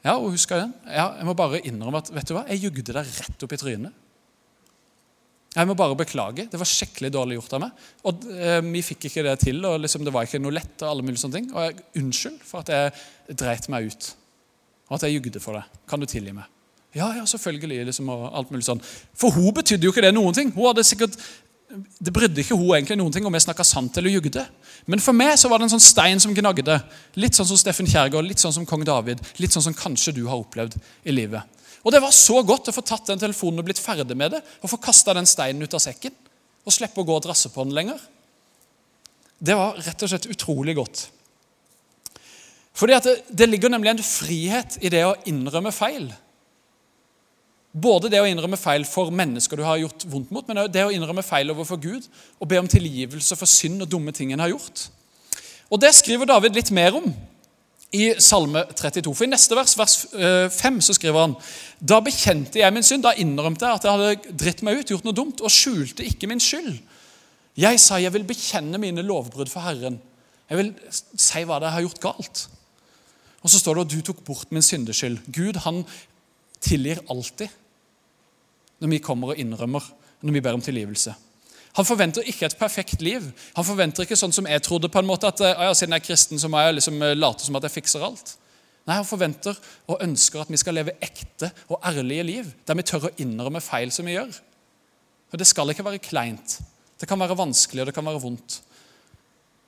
Ja, 0.06 0.16
hun 0.18 0.34
husker 0.34 0.64
den. 0.64 0.74
Ja, 0.86 1.12
jeg 1.20 1.28
må 1.28 1.36
bare 1.38 1.62
innrømme 1.66 2.02
at 2.02 2.10
vet 2.14 2.30
du 2.30 2.34
hva, 2.38 2.46
jeg 2.50 2.64
jugde 2.68 2.94
deg 2.96 3.10
rett 3.20 3.46
opp 3.46 3.54
i 3.54 3.60
trynet. 3.60 4.04
Jeg 5.58 5.66
må 5.70 5.74
bare 5.78 5.98
beklage. 5.98 6.46
Det 6.52 6.60
var 6.60 6.70
skikkelig 6.70 7.10
dårlig 7.14 7.40
gjort 7.40 7.56
av 7.58 7.64
meg. 7.64 7.86
Og 8.10 8.28
eh, 8.34 8.60
Vi 8.66 8.84
fikk 8.86 9.08
ikke 9.10 9.26
det 9.26 9.38
til, 9.42 9.64
og 9.66 9.80
liksom, 9.82 10.06
det 10.06 10.14
var 10.14 10.28
ikke 10.28 10.42
noe 10.42 10.54
lett. 10.54 10.76
Og 10.84 10.90
alle 10.92 11.06
mulige 11.06 11.24
sånne 11.24 11.40
ting. 11.40 11.50
Og 11.56 11.64
jeg, 11.66 11.88
unnskyld 12.02 12.38
for 12.46 12.62
at 12.62 12.74
jeg 12.74 13.38
dreit 13.42 13.70
meg 13.74 13.90
ut, 13.90 14.12
og 14.90 15.00
at 15.00 15.08
jeg 15.08 15.18
jugde 15.18 15.42
for 15.44 15.58
deg. 15.58 15.82
Kan 15.90 16.04
du 16.04 16.10
tilgi 16.10 16.36
meg? 16.38 16.46
Ja, 16.96 17.10
ja, 17.16 17.26
selvfølgelig. 17.26 17.86
Liksom, 17.90 18.10
og 18.10 18.30
alt 18.32 18.54
mulig 18.54 18.66
sånn. 18.68 18.82
For 19.18 19.34
hun 19.36 19.54
betydde 19.58 19.88
jo 19.88 19.94
ikke 19.94 20.06
det 20.06 20.14
noen 20.16 20.36
ting. 20.36 20.54
Hun 20.56 20.72
hadde 20.72 20.88
sikkert, 20.88 21.18
Det 22.00 22.14
brydde 22.16 22.40
ikke 22.40 22.56
hun 22.56 22.78
egentlig 22.78 22.96
noen 22.96 23.12
ting 23.12 23.26
om 23.28 23.34
jeg 23.36 23.44
snakka 23.44 23.64
sant 23.68 23.98
eller 24.00 24.10
jugde. 24.10 24.46
Men 24.88 25.02
for 25.04 25.12
meg 25.12 25.34
så 25.38 25.50
var 25.52 25.60
det 25.60 25.66
en 25.68 25.74
sånn 25.76 25.84
stein 25.84 26.20
som 26.24 26.32
gnagde. 26.34 26.78
Litt 27.20 27.36
sånn 27.36 27.46
som 27.50 27.60
Steffen 27.60 27.90
Kjærgaard, 27.92 28.24
litt 28.24 28.40
sånn 28.40 28.56
som 28.56 28.66
kong 28.66 28.86
David. 28.88 29.20
Litt 29.38 29.52
sånn 29.52 29.66
som 29.66 29.76
kanskje 29.76 30.14
du 30.16 30.22
har 30.30 30.40
opplevd 30.40 30.78
i 31.04 31.12
livet. 31.12 31.44
Og 31.84 31.92
det 31.92 32.00
var 32.02 32.16
så 32.16 32.40
godt 32.44 32.72
å 32.72 32.76
få 32.76 32.86
tatt 32.88 33.12
den 33.12 33.20
telefonen 33.20 33.60
og 33.60 33.68
blitt 33.68 33.84
ferdig 33.84 34.16
med 34.16 34.32
det. 34.38 34.42
Og 34.64 34.72
få 34.72 34.80
kasta 34.80 35.14
den 35.18 35.28
steinen 35.28 35.68
ut 35.68 35.76
av 35.76 35.84
sekken. 35.84 36.16
Og 36.64 36.74
slippe 36.74 37.04
å 37.04 37.08
gå 37.08 37.20
og 37.20 37.26
drasse 37.28 37.52
på 37.52 37.68
den 37.68 37.76
lenger. 37.76 38.00
Det 39.38 39.60
var 39.60 39.76
rett 39.76 40.08
og 40.08 40.12
slett 40.12 40.30
utrolig 40.32 40.78
godt. 40.80 41.04
Fordi 42.78 42.96
det, 43.04 43.18
det 43.28 43.50
ligger 43.50 43.74
nemlig 43.74 43.92
en 43.92 44.04
frihet 44.06 44.80
i 44.86 44.92
det 44.94 45.04
å 45.04 45.18
innrømme 45.30 45.76
feil. 45.76 46.08
Både 47.78 48.10
det 48.10 48.22
å 48.24 48.28
innrømme 48.30 48.58
feil 48.58 48.86
for 48.88 49.12
mennesker 49.14 49.60
du 49.60 49.66
har 49.68 49.78
gjort 49.82 50.06
vondt 50.10 50.32
mot, 50.34 50.46
men 50.48 50.64
også 50.64 50.74
det 50.74 50.86
å 50.88 50.94
innrømme 50.94 51.26
feil 51.26 51.52
overfor 51.54 51.80
Gud 51.84 52.08
og 52.40 52.50
be 52.50 52.58
om 52.62 52.70
tilgivelse 52.72 53.38
for 53.38 53.50
synd 53.50 53.84
og 53.84 53.92
dumme 53.92 54.14
ting 54.16 54.32
en 54.34 54.42
har 54.42 54.54
gjort. 54.54 54.88
Og 55.70 55.82
Det 55.82 55.92
skriver 55.94 56.30
David 56.30 56.56
litt 56.56 56.72
mer 56.72 56.96
om 56.98 57.12
i 57.96 58.08
Salme 58.24 58.64
32. 58.72 59.14
For 59.14 59.28
I 59.28 59.32
neste 59.32 59.56
vers, 59.56 59.76
vers 59.80 59.96
5, 60.12 60.80
eh, 60.80 60.84
så 60.84 60.96
skriver 60.96 61.24
han 61.24 61.36
Da 61.80 62.00
bekjente 62.04 62.60
jeg 62.60 62.74
min 62.74 62.84
synd, 62.84 63.06
da 63.06 63.14
innrømte 63.16 63.68
jeg 63.68 63.80
at 63.80 63.86
jeg 63.86 63.96
hadde 63.96 64.36
dritt 64.44 64.64
meg 64.66 64.82
ut, 64.82 64.92
gjort 64.92 65.08
noe 65.08 65.16
dumt, 65.16 65.44
og 65.44 65.54
skjulte 65.54 66.08
ikke 66.08 66.28
min 66.32 66.44
skyld. 66.44 66.80
Jeg 67.58 67.80
sa 67.82 68.02
jeg 68.02 68.14
vil 68.14 68.28
bekjenne 68.28 68.80
mine 68.82 69.06
lovbrudd 69.06 69.52
for 69.52 69.66
Herren. 69.66 70.02
Jeg 70.48 70.60
vil 70.60 70.74
si 70.92 71.44
hva 71.44 71.60
det 71.60 71.68
er 71.68 71.72
jeg 71.72 71.78
har 71.78 71.88
gjort 71.88 72.04
galt. 72.04 72.44
Og 73.44 73.52
så 73.52 73.62
står 73.62 73.78
det 73.78 73.86
at 73.86 73.96
du 73.96 74.04
tok 74.10 74.20
bort 74.26 74.52
min 74.52 74.66
syndeskyld. 74.66 75.24
Gud 75.34 75.62
han 75.64 75.84
tilgir 76.64 77.02
alltid 77.12 77.54
når 78.82 78.92
vi 78.94 79.04
kommer 79.04 79.34
og 79.34 79.40
innrømmer, 79.42 79.84
når 80.22 80.36
vi 80.36 80.44
ber 80.44 80.58
om 80.58 80.64
tilgivelse. 80.64 81.14
Han 81.78 81.86
forventer 81.86 82.26
ikke 82.26 82.48
et 82.48 82.58
perfekt 82.58 83.04
liv. 83.06 83.26
Han 83.54 83.66
forventer 83.66 84.06
ikke 84.06 84.18
sånn 84.18 84.34
som 84.34 84.48
jeg 84.50 84.64
trodde, 84.66 84.90
på 84.90 85.02
en 85.02 85.10
måte, 85.10 85.30
at 85.30 85.44
ja, 85.46 85.70
siden 85.78 85.94
jeg 85.94 86.02
er 86.02 86.08
kristen, 86.08 86.40
så 86.42 86.50
må 86.50 86.62
jeg 86.64 86.80
liksom 86.80 87.02
eh, 87.06 87.18
late 87.18 87.46
som 87.46 87.58
at 87.60 87.68
jeg 87.68 87.76
fikser 87.76 88.06
alt. 88.06 88.34
Nei, 88.88 88.96
Han 88.96 89.06
forventer 89.06 89.58
og 89.92 90.02
ønsker 90.02 90.42
at 90.42 90.52
vi 90.52 90.58
skal 90.58 90.78
leve 90.80 90.96
ekte 91.04 91.52
og 91.68 91.84
ærlige 91.86 92.26
liv, 92.26 92.54
der 92.66 92.80
vi 92.80 92.86
tør 92.88 93.10
å 93.10 93.14
innrømme 93.22 93.62
feil 93.62 93.92
som 93.94 94.08
vi 94.08 94.16
gjør. 94.16 94.40
Og 95.34 95.38
Det 95.38 95.48
skal 95.50 95.74
ikke 95.74 95.86
være 95.86 96.02
kleint. 96.02 96.58
Det 96.98 97.10
kan 97.10 97.20
være 97.20 97.38
vanskelig 97.38 97.84
og 97.84 97.92
det 97.92 97.96
kan 97.98 98.08
være 98.08 98.24
vondt. 98.24 98.62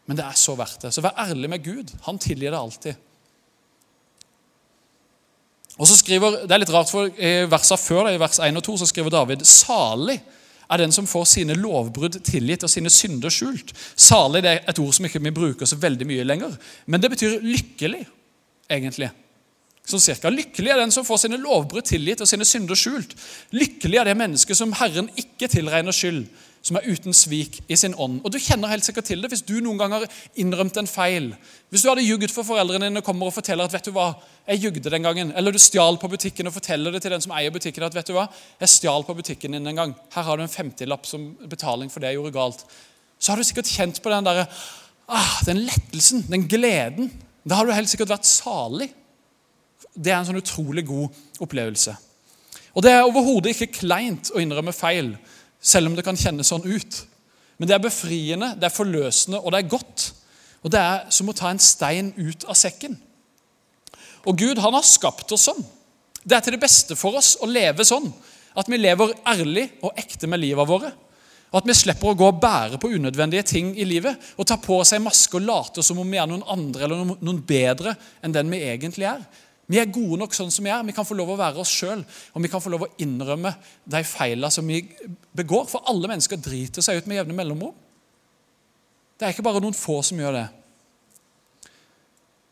Men 0.09 0.17
det 0.17 0.25
er 0.25 0.37
så 0.39 0.55
verdt 0.57 0.87
det. 0.87 0.93
Så 0.95 1.03
vær 1.05 1.19
ærlig 1.19 1.51
med 1.51 1.61
Gud. 1.61 1.91
Han 2.07 2.17
tilgir 2.17 2.49
det 2.49 2.57
alltid. 2.57 3.08
Og 5.79 5.87
så 5.87 5.95
skriver, 5.95 6.43
Det 6.43 6.51
er 6.51 6.61
litt 6.61 6.73
rart, 6.75 6.91
for 6.91 7.07
i 7.07 7.31
versene 7.49 7.79
før, 7.79 8.11
i 8.11 8.19
vers 8.19 8.39
1 8.43 8.59
og 8.59 8.65
2, 8.65 8.77
så 8.81 8.89
skriver 8.89 9.15
David 9.15 9.45
salig 9.47 10.19
er 10.69 10.83
den 10.83 10.91
som 10.93 11.07
får 11.09 11.25
sine 11.31 11.55
lovbrudd 11.57 12.19
tilgitt 12.25 12.63
og 12.65 12.69
sine 12.69 12.91
synder 12.93 13.33
skjult. 13.33 13.71
Salig 13.97 14.43
det 14.45 14.51
er 14.51 14.67
et 14.69 14.81
ord 14.81 14.93
som 14.93 15.07
ikke 15.07 15.21
vi 15.23 15.33
bruker 15.33 15.69
så 15.69 15.79
veldig 15.79 16.05
mye 16.05 16.27
lenger, 16.27 16.53
men 16.85 17.01
det 17.01 17.09
betyr 17.15 17.39
lykkelig, 17.41 18.03
egentlig. 18.69 19.09
Sånn 19.89 20.03
cirka. 20.03 20.29
Lykkelig 20.29 20.69
er 20.69 20.83
den 20.83 20.93
som 20.93 21.05
får 21.07 21.23
sine 21.23 21.39
lovbrudd 21.41 21.87
tilgitt 21.89 22.21
og 22.21 22.29
sine 22.29 22.45
synder 22.45 22.77
skjult. 22.77 23.15
Lykkelig 23.55 23.97
er 23.97 24.11
det 24.11 24.19
mennesket 24.19 24.59
som 24.59 24.75
Herren 24.77 25.09
ikke 25.17 25.49
tilregner 25.49 25.95
skyld, 25.95 26.27
som 26.65 26.77
er 26.77 26.87
uten 26.89 27.15
svik 27.15 27.59
i 27.71 27.77
sin 27.79 27.95
ånd. 27.95 28.19
Og 28.23 28.31
Du 28.33 28.39
kjenner 28.39 28.71
helt 28.71 28.85
sikkert 28.85 29.07
til 29.09 29.21
det 29.21 29.31
hvis 29.31 29.45
du 29.45 29.55
noen 29.63 29.79
gang 29.79 29.95
har 29.95 30.05
innrømt 30.39 30.77
en 30.77 30.89
feil. 30.89 31.31
Hvis 31.71 31.83
du 31.83 31.89
hadde 31.89 32.05
jugd 32.05 32.33
for 32.33 32.47
foreldrene 32.47 32.89
dine 32.89 33.01
og 33.01 33.07
kommer 33.07 33.29
og 33.29 33.35
forteller 33.37 33.69
at 33.69 33.73
vet 33.73 33.87
du 33.87 33.93
hva, 33.95 34.11
jeg 34.49 34.63
jugde 34.65 34.91
den 34.91 35.05
gangen. 35.05 35.31
Eller 35.37 35.55
du 35.55 35.61
stjal 35.61 35.99
på 36.01 36.09
butikken 36.11 36.49
og 36.49 36.55
forteller 36.55 36.91
det 36.91 37.03
til 37.05 37.15
den 37.15 37.23
som 37.23 37.33
eier 37.37 37.53
butikken. 37.53 37.83
at 37.83 37.95
vet 37.95 38.11
du 38.11 38.13
hva, 38.17 38.27
jeg 38.59 38.75
stjal 38.75 39.07
på 39.07 39.15
butikken 39.15 39.55
din 39.55 39.71
en 39.71 39.81
gang. 39.81 39.95
Her 40.13 40.27
har 40.27 40.37
du 40.37 40.43
en 40.43 40.51
50-lapp 40.51 41.07
som 41.07 41.31
betaling 41.47 41.89
for 41.89 42.03
det 42.03 42.11
jeg 42.11 42.19
gjorde 42.19 42.35
galt. 42.35 42.65
Så 43.19 43.31
har 43.31 43.39
du 43.39 43.47
sikkert 43.47 43.71
kjent 43.71 44.03
på 44.03 44.11
den 44.11 44.27
der, 44.27 44.45
ah, 45.07 45.33
den 45.45 45.63
lettelsen, 45.67 46.25
den 46.29 46.47
gleden. 46.47 47.11
Da 47.47 47.59
har 47.59 47.65
du 47.65 47.73
helt 47.75 47.91
sikkert 47.91 48.11
vært 48.11 48.27
salig. 48.27 48.91
Det 49.95 50.11
er 50.11 50.19
en 50.19 50.29
sånn 50.29 50.39
utrolig 50.39 50.85
god 50.87 51.09
opplevelse. 51.43 51.95
Og 52.75 52.83
Det 52.83 52.91
er 52.91 53.03
overhodet 53.07 53.55
ikke 53.55 53.79
kleint 53.81 54.29
å 54.31 54.39
innrømme 54.39 54.75
feil 54.75 55.15
selv 55.61 55.89
om 55.89 55.95
det 55.97 56.05
kan 56.07 56.17
kjennes 56.17 56.49
sånn 56.49 56.65
ut. 56.67 57.01
Men 57.59 57.67
det 57.67 57.75
er 57.75 57.83
befriende, 57.83 58.53
det 58.55 58.69
er 58.69 58.75
forløsende, 58.75 59.41
og 59.41 59.51
det 59.51 59.59
er 59.59 59.71
godt. 59.71 60.05
Og 60.63 60.71
det 60.71 60.79
er 60.79 61.05
som 61.13 61.31
å 61.31 61.35
ta 61.35 61.51
en 61.51 61.61
stein 61.63 62.13
ut 62.17 62.45
av 62.47 62.57
sekken. 62.59 62.95
Og 64.27 64.39
Gud 64.39 64.59
han 64.59 64.75
har 64.75 64.87
skapt 64.87 65.31
oss 65.35 65.47
sånn. 65.49 65.61
Det 66.23 66.35
er 66.35 66.43
til 66.43 66.55
det 66.55 66.63
beste 66.63 66.97
for 66.99 67.19
oss 67.19 67.35
å 67.39 67.47
leve 67.49 67.85
sånn. 67.87 68.09
At 68.59 68.67
vi 68.71 68.79
lever 68.79 69.13
ærlig 69.27 69.69
og 69.85 69.95
ekte 69.99 70.27
med 70.27 70.41
livet 70.41 70.67
våre. 70.67 70.91
Og 71.49 71.61
At 71.61 71.67
vi 71.69 71.75
slipper 71.77 72.11
å 72.11 72.17
gå 72.17 72.27
og 72.29 72.41
bære 72.41 72.77
på 72.81 72.91
unødvendige 72.93 73.47
ting 73.47 73.71
i 73.79 73.87
livet 73.87 74.31
og 74.37 74.45
ta 74.47 74.59
på 74.61 74.77
seg 74.85 75.01
maske 75.01 75.39
og 75.39 75.47
late 75.47 75.83
som 75.85 75.97
om 76.01 76.11
vi 76.11 76.19
er 76.21 76.27
noen 76.29 76.45
andre 76.45 76.85
eller 76.85 77.15
noen 77.15 77.39
bedre 77.47 77.95
enn 78.21 78.35
den 78.35 78.51
vi 78.53 78.61
egentlig 78.67 79.07
er. 79.09 79.23
Vi 79.69 79.77
er 79.77 79.91
gode 79.93 80.17
nok 80.17 80.33
sånn 80.33 80.49
som 80.49 80.65
vi 80.65 80.71
er. 80.73 80.85
Vi 80.87 80.95
kan 80.97 81.05
få 81.05 81.17
lov 81.17 81.35
å 81.35 81.37
være 81.37 81.61
oss 81.61 81.71
sjøl. 81.71 82.01
Og 82.33 82.41
vi 82.41 82.49
kan 82.49 82.61
få 82.63 82.71
lov 82.73 82.87
å 82.87 82.91
innrømme 83.05 83.51
de 83.85 84.01
feilene 84.07 84.49
som 84.53 84.65
vi 84.65 84.81
begår. 85.37 85.67
For 85.69 85.85
alle 85.91 86.09
mennesker 86.09 86.41
driter 86.41 86.85
seg 86.85 86.97
ut 86.97 87.09
med 87.09 87.21
jevne 87.21 87.37
mellomrom. 87.37 87.75
Det 89.19 89.27
er 89.27 89.35
ikke 89.35 89.45
bare 89.45 89.61
noen 89.61 89.77
få 89.77 89.99
som 90.05 90.19
gjør 90.19 90.39
det. 90.39 90.47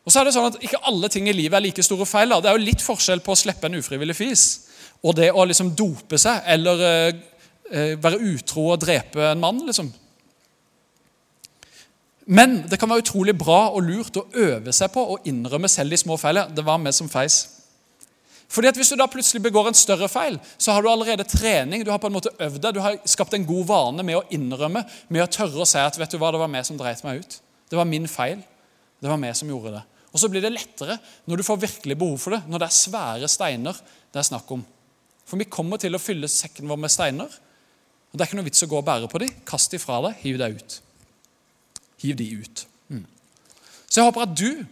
Og 0.08 0.14
så 0.14 0.22
er 0.22 0.28
det 0.28 0.36
sånn 0.38 0.50
at 0.52 0.62
Ikke 0.64 0.84
alle 0.88 1.10
ting 1.12 1.28
i 1.28 1.36
livet 1.36 1.58
er 1.58 1.66
like 1.66 1.84
store 1.84 2.06
feil. 2.08 2.38
Det 2.38 2.52
er 2.52 2.60
jo 2.60 2.68
litt 2.70 2.86
forskjell 2.86 3.24
på 3.26 3.34
å 3.34 3.40
slippe 3.40 3.68
en 3.68 3.80
ufrivillig 3.80 4.16
fis 4.18 4.48
og 5.06 5.14
det 5.18 5.28
å 5.30 5.44
liksom 5.46 5.76
dope 5.78 6.18
seg 6.18 6.46
eller 6.50 6.84
eh, 6.88 7.18
eh 7.70 7.92
være 8.02 8.18
utro 8.34 8.72
og 8.74 8.80
drepe 8.82 9.22
en 9.32 9.40
mann. 9.40 9.60
liksom. 9.66 9.92
Men 12.28 12.60
det 12.68 12.80
kan 12.80 12.90
være 12.92 13.06
utrolig 13.06 13.34
bra 13.40 13.70
og 13.72 13.86
lurt 13.88 14.18
å 14.20 14.26
øve 14.36 14.74
seg 14.76 14.92
på 14.92 15.04
å 15.14 15.20
innrømme 15.30 15.70
selv 15.72 15.96
de 15.96 16.00
små 16.02 16.18
feilene. 16.20 16.52
Det 16.52 16.66
var 16.68 16.82
vi 16.84 16.92
som 16.96 17.08
feis. 17.12 17.46
Fordi 18.52 18.68
at 18.68 18.78
Hvis 18.80 18.90
du 18.92 18.96
da 18.96 19.08
plutselig 19.12 19.44
begår 19.44 19.68
en 19.70 19.76
større 19.76 20.08
feil, 20.12 20.40
så 20.58 20.72
har 20.72 20.82
du 20.82 20.90
allerede 20.90 21.24
trening. 21.28 21.84
Du 21.84 21.92
har 21.92 22.00
på 22.00 22.08
en 22.08 22.16
måte 22.16 22.32
øvd 22.40 22.62
deg, 22.64 22.76
du 22.76 22.80
har 22.84 23.00
skapt 23.06 23.34
en 23.34 23.46
god 23.46 23.66
vane 23.68 24.04
med 24.04 24.20
å 24.20 24.26
innrømme, 24.32 24.86
med 25.10 25.24
å 25.24 25.28
tørre 25.28 25.64
å 25.64 25.68
si 25.68 25.80
at 25.80 26.00
vet 26.00 26.12
du 26.12 26.18
hva, 26.18 26.32
det 26.32 26.40
var 26.40 26.52
meg 26.52 26.66
som 26.68 26.80
dreit 26.80 27.04
meg 27.04 27.24
ut. 27.24 27.40
Det 27.70 27.80
var 27.80 27.88
min 27.88 28.08
feil. 28.08 28.40
Det 29.00 29.12
var 29.12 29.20
meg 29.20 29.36
som 29.36 29.52
gjorde 29.52 29.76
det. 29.76 29.84
Og 30.14 30.20
så 30.20 30.30
blir 30.32 30.42
det 30.42 30.54
lettere 30.54 30.98
når 31.28 31.40
du 31.40 31.44
får 31.44 31.60
virkelig 31.64 31.98
behov 32.00 32.18
for 32.24 32.36
det, 32.36 32.42
når 32.48 32.64
det 32.64 32.68
er 32.68 32.80
svære 32.80 33.28
steiner 33.30 33.80
det 34.12 34.24
er 34.24 34.28
snakk 34.32 34.52
om. 34.56 34.64
For 35.28 35.40
vi 35.40 35.52
kommer 35.52 35.80
til 35.80 35.96
å 35.96 36.02
fylle 36.02 36.32
sekken 36.32 36.68
vår 36.72 36.80
med 36.80 36.92
steiner. 36.92 37.28
og 37.28 38.16
Det 38.16 38.24
er 38.24 38.30
ikke 38.30 38.40
noe 38.40 38.48
vits 38.48 38.64
å 38.64 38.72
gå 38.72 38.80
og 38.80 38.88
bære 38.88 39.12
på 39.12 39.22
dem. 39.22 39.40
Kast 39.46 39.76
dem 39.76 39.84
fra 39.84 40.00
deg. 40.08 40.16
Hiv 40.24 40.40
deg 40.40 40.56
ut. 40.62 40.78
Hiv 42.02 42.18
de 42.20 42.28
ut. 42.42 42.66
Mm. 42.90 43.06
Så 43.88 44.00
jeg 44.00 44.10
håper 44.10 44.26
at 44.26 44.36
du 44.38 44.66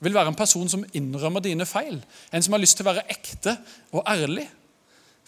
vil 0.00 0.16
være 0.16 0.32
en 0.32 0.38
person 0.38 0.68
som 0.68 0.84
innrømmer 0.96 1.44
dine 1.44 1.66
feil. 1.68 2.00
En 2.32 2.42
som 2.42 2.56
har 2.56 2.62
lyst 2.62 2.78
til 2.78 2.86
å 2.86 2.92
være 2.92 3.06
ekte 3.12 3.56
og 3.92 4.04
ærlig. 4.08 4.46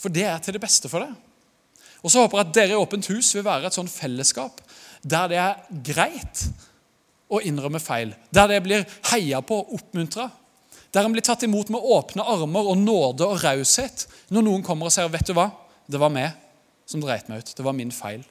For 0.01 0.13
det 0.13 0.25
er 0.27 0.41
til 0.43 0.57
det 0.57 0.63
beste 0.63 0.89
for 0.89 1.05
deg. 1.05 1.13
Og 2.03 2.11
så 2.11 2.25
håper 2.25 2.41
jeg 2.41 2.49
at 2.49 2.55
dere 2.57 2.75
i 2.75 2.81
Åpent 2.81 3.09
hus 3.13 3.31
vil 3.37 3.45
være 3.47 3.69
et 3.69 3.77
sånn 3.77 3.91
fellesskap 3.91 4.63
der 5.03 5.31
det 5.31 5.39
er 5.43 5.63
greit 5.87 6.45
å 7.33 7.41
innrømme 7.43 7.81
feil. 7.83 8.13
Der 8.35 8.51
det 8.51 8.61
blir 8.65 8.87
heia 9.11 9.41
på 9.45 9.63
og 9.63 9.75
oppmuntra. 9.79 10.29
Der 10.93 11.07
en 11.07 11.15
blir 11.15 11.25
tatt 11.25 11.43
imot 11.47 11.73
med 11.73 11.81
åpne 11.83 12.27
armer 12.29 12.69
og 12.73 12.79
nåde 12.79 13.27
og 13.27 13.41
raushet 13.43 14.07
når 14.35 14.47
noen 14.47 14.67
kommer 14.67 14.87
og 14.87 14.95
sier 14.95 15.09
'Vet 15.09 15.27
du 15.27 15.33
hva? 15.33 15.51
Det 15.89 15.99
var 15.99 16.11
meg 16.11 16.33
som 16.87 17.01
dreit 17.01 17.29
meg 17.29 17.39
ut. 17.39 17.55
Det 17.57 17.65
var 17.65 17.73
min 17.73 17.91
feil.' 17.91 18.25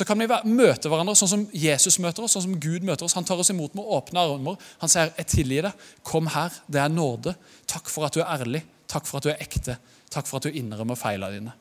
Så 0.00 0.06
kan 0.08 0.16
vi 0.16 0.24
møte 0.48 0.88
hverandre 0.88 1.12
sånn 1.18 1.28
som 1.28 1.42
Jesus 1.52 1.98
møter 2.00 2.24
oss, 2.24 2.32
sånn 2.32 2.46
som 2.46 2.54
Gud 2.56 2.86
møter 2.88 3.04
oss. 3.04 3.12
Han 3.18 3.26
tar 3.28 3.40
oss 3.42 3.50
imot 3.52 3.74
med 3.76 3.84
åpne 3.84 4.22
armer. 4.22 4.56
Han 4.80 4.88
sier, 4.88 5.12
'Jeg 5.12 5.26
tilgir 5.26 5.62
deg. 5.62 5.72
Kom 6.02 6.26
her. 6.26 6.48
Det 6.66 6.80
er 6.80 6.88
nåde. 6.88 7.34
Takk 7.66 7.90
for 7.90 8.06
at 8.06 8.14
du 8.14 8.20
er 8.20 8.32
ærlig. 8.32 8.62
Takk 8.88 9.04
for 9.04 9.18
at 9.18 9.24
du 9.24 9.28
er 9.28 9.36
ekte. 9.36 9.76
Takk 10.08 10.26
for 10.26 10.38
at 10.38 10.44
du 10.44 10.50
innrømmer 10.50 10.96
feilene 10.96 11.32
dine.' 11.32 11.52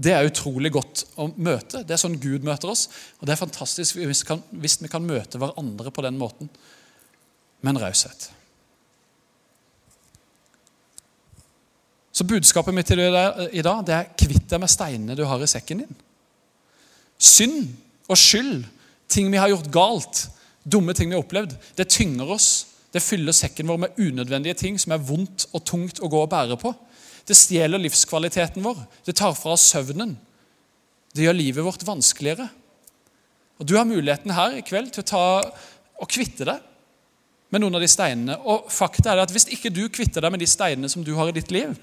Det 0.00 0.12
er 0.12 0.24
utrolig 0.24 0.72
godt 0.72 1.04
å 1.16 1.28
møte. 1.36 1.84
Det 1.84 1.90
er 1.90 2.00
sånn 2.00 2.20
Gud 2.20 2.42
møter 2.42 2.70
oss. 2.70 2.88
Og 3.20 3.26
det 3.26 3.32
er 3.32 3.44
fantastisk 3.44 3.96
hvis 3.96 4.22
vi 4.22 4.26
kan, 4.26 4.42
hvis 4.52 4.80
vi 4.80 4.88
kan 4.88 5.04
møte 5.04 5.36
hverandre 5.36 5.90
på 5.90 6.02
den 6.02 6.16
måten 6.16 6.48
med 7.60 7.76
en 7.76 7.82
raushet. 7.82 8.30
Så 12.12 12.24
budskapet 12.24 12.74
mitt 12.74 12.86
til 12.86 12.96
deg 12.96 13.52
i 13.52 13.62
dag 13.62 13.84
det 13.84 13.94
er 13.94 14.12
kvitt 14.16 14.48
deg 14.48 14.60
med 14.60 14.70
steinene 14.70 15.16
du 15.16 15.24
har 15.24 15.42
i 15.42 15.46
sekken 15.46 15.84
din. 15.84 16.05
Synd 17.18 17.70
og 18.10 18.18
skyld, 18.20 18.64
ting 19.08 19.30
vi 19.32 19.40
har 19.40 19.50
gjort 19.50 19.70
galt, 19.72 20.26
dumme 20.64 20.94
ting 20.94 21.10
vi 21.10 21.16
har 21.16 21.24
opplevd, 21.24 21.54
det 21.78 21.88
tynger 21.92 22.32
oss. 22.36 22.66
Det 22.92 23.02
fyller 23.04 23.34
sekken 23.36 23.68
vår 23.68 23.80
med 23.82 23.98
unødvendige 24.00 24.56
ting 24.56 24.78
som 24.80 24.94
er 24.94 25.02
vondt 25.04 25.48
og 25.52 25.64
tungt 25.68 25.98
å 26.00 26.08
gå 26.08 26.20
og 26.22 26.30
bære 26.32 26.56
på. 26.60 26.70
Det 27.26 27.36
stjeler 27.36 27.82
livskvaliteten 27.82 28.64
vår. 28.64 28.78
Det 29.04 29.16
tar 29.18 29.34
fra 29.36 29.56
oss 29.56 29.66
søvnen. 29.72 30.14
Det 31.12 31.26
gjør 31.26 31.36
livet 31.36 31.66
vårt 31.66 31.84
vanskeligere. 31.86 32.46
Og 33.58 33.66
Du 33.66 33.76
har 33.76 33.88
muligheten 33.88 34.32
her 34.36 34.56
i 34.56 34.64
kveld 34.64 34.92
til 34.94 35.04
å 35.04 35.10
ta 35.10 35.24
og 35.96 36.08
kvitte 36.12 36.46
deg 36.48 36.62
med 37.52 37.62
noen 37.62 37.78
av 37.78 37.84
de 37.84 37.90
steinene. 37.90 38.36
Og 38.44 38.70
fakta 38.72 39.12
er 39.12 39.24
at 39.24 39.32
Hvis 39.32 39.48
ikke 39.52 39.72
du 39.72 39.88
kvitter 39.88 40.24
deg 40.24 40.32
med 40.32 40.40
de 40.40 40.48
steinene 40.50 40.88
som 40.92 41.04
du 41.04 41.14
har 41.16 41.28
i 41.28 41.36
ditt 41.36 41.50
liv, 41.50 41.76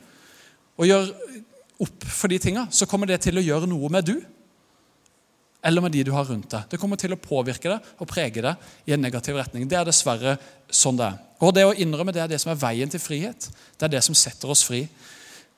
og 0.78 0.88
gjør 0.88 1.12
opp 1.84 2.06
for 2.10 2.32
de 2.32 2.40
tinga, 2.42 2.68
så 2.72 2.88
kommer 2.90 3.10
det 3.10 3.22
til 3.26 3.38
å 3.38 3.44
gjøre 3.44 3.70
noe 3.70 3.90
med 3.92 4.08
du 4.08 4.16
eller 5.64 5.84
med 5.84 5.94
de 5.96 6.04
du 6.04 6.12
har 6.12 6.28
rundt 6.28 6.52
deg. 6.52 6.68
Det 6.70 6.80
kommer 6.82 7.00
til 7.00 7.16
å 7.16 7.20
påvirke 7.20 7.72
deg 7.72 7.92
og 8.04 8.10
prege 8.10 8.44
deg 8.44 8.90
i 8.90 8.96
en 8.96 9.04
negativ 9.04 9.38
retning. 9.40 9.66
Det 9.70 9.78
er 9.80 9.88
dessverre 9.88 10.36
sånn 10.68 11.00
det 11.00 11.08
er. 11.08 11.20
Og 11.44 11.54
det 11.56 11.64
å 11.68 11.74
innrømme 11.74 12.14
det 12.16 12.24
er 12.24 12.32
det 12.32 12.40
som 12.44 12.52
er 12.54 12.60
veien 12.60 12.92
til 12.92 13.02
frihet. 13.04 13.48
Det 13.78 13.88
er 13.88 13.94
det 13.96 14.04
som 14.04 14.18
setter 14.18 14.52
oss 14.52 14.64
fri. 14.68 14.84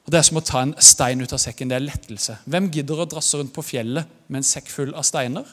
Og 0.06 0.14
Det 0.14 0.20
er 0.20 0.26
som 0.28 0.38
å 0.38 0.46
ta 0.46 0.62
en 0.62 0.76
stein 0.78 1.22
ut 1.22 1.34
av 1.34 1.42
sekken. 1.42 1.70
Det 1.70 1.78
er 1.80 1.86
lettelse. 1.86 2.38
Hvem 2.46 2.70
gidder 2.74 3.02
å 3.02 3.08
drasse 3.10 3.40
rundt 3.40 3.54
på 3.54 3.66
fjellet 3.66 4.10
med 4.28 4.44
en 4.44 4.48
sekk 4.48 4.70
full 4.70 4.94
av 4.94 5.06
steiner? 5.08 5.46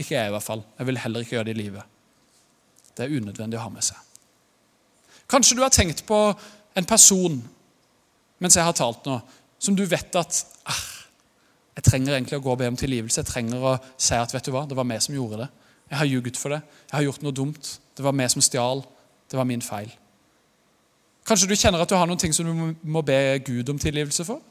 Ikke 0.00 0.16
jeg, 0.16 0.30
i 0.30 0.32
hvert 0.32 0.46
fall. 0.46 0.64
Jeg 0.78 0.88
vil 0.88 1.00
heller 1.02 1.24
ikke 1.24 1.36
gjøre 1.36 1.50
det 1.50 1.56
i 1.56 1.60
livet. 1.60 1.98
Det 2.96 3.04
er 3.04 3.16
unødvendig 3.20 3.60
å 3.60 3.66
ha 3.66 3.72
med 3.72 3.84
seg. 3.84 4.00
Kanskje 5.30 5.58
du 5.58 5.62
har 5.62 5.72
tenkt 5.74 6.06
på 6.08 6.20
en 6.76 6.88
person 6.88 7.36
mens 8.40 8.56
jeg 8.56 8.64
har 8.64 8.72
talt 8.72 9.04
nå, 9.04 9.18
som 9.60 9.76
du 9.76 9.82
vet 9.84 10.16
at 10.16 10.38
ah, 10.64 10.84
jeg 11.80 11.86
trenger 11.86 12.12
egentlig 12.12 12.36
å 12.36 12.42
gå 12.44 12.52
og 12.52 12.58
be 12.60 12.68
om 12.68 12.76
tilgivelse. 12.76 13.22
Jeg 13.22 13.28
trenger 13.30 13.62
å 13.64 13.70
si 13.96 14.12
at 14.12 14.34
vet 14.34 14.44
du 14.44 14.52
hva, 14.52 14.66
det 14.68 14.76
var 14.76 14.84
meg 14.84 15.00
som 15.00 15.14
gjorde 15.16 15.38
det. 15.40 15.46
Jeg 15.88 15.96
har 15.96 16.08
ljuget 16.10 16.36
for 16.36 16.52
det. 16.52 16.58
Jeg 16.90 16.96
har 16.98 17.06
gjort 17.06 17.22
noe 17.24 17.36
dumt. 17.36 17.70
Det 17.96 18.04
var 18.04 18.12
meg 18.16 18.28
som 18.30 18.44
stjal. 18.44 18.82
Det 19.32 19.38
var 19.38 19.48
min 19.48 19.64
feil. 19.64 19.88
Kanskje 21.24 21.48
du 21.48 21.56
kjenner 21.56 21.80
at 21.80 21.88
du 21.88 21.96
har 21.96 22.10
noen 22.10 22.20
ting 22.20 22.34
som 22.36 22.44
du 22.44 22.74
må 22.84 23.02
be 23.06 23.16
Gud 23.46 23.72
om 23.72 23.80
tilgivelse 23.80 24.26
for? 24.28 24.42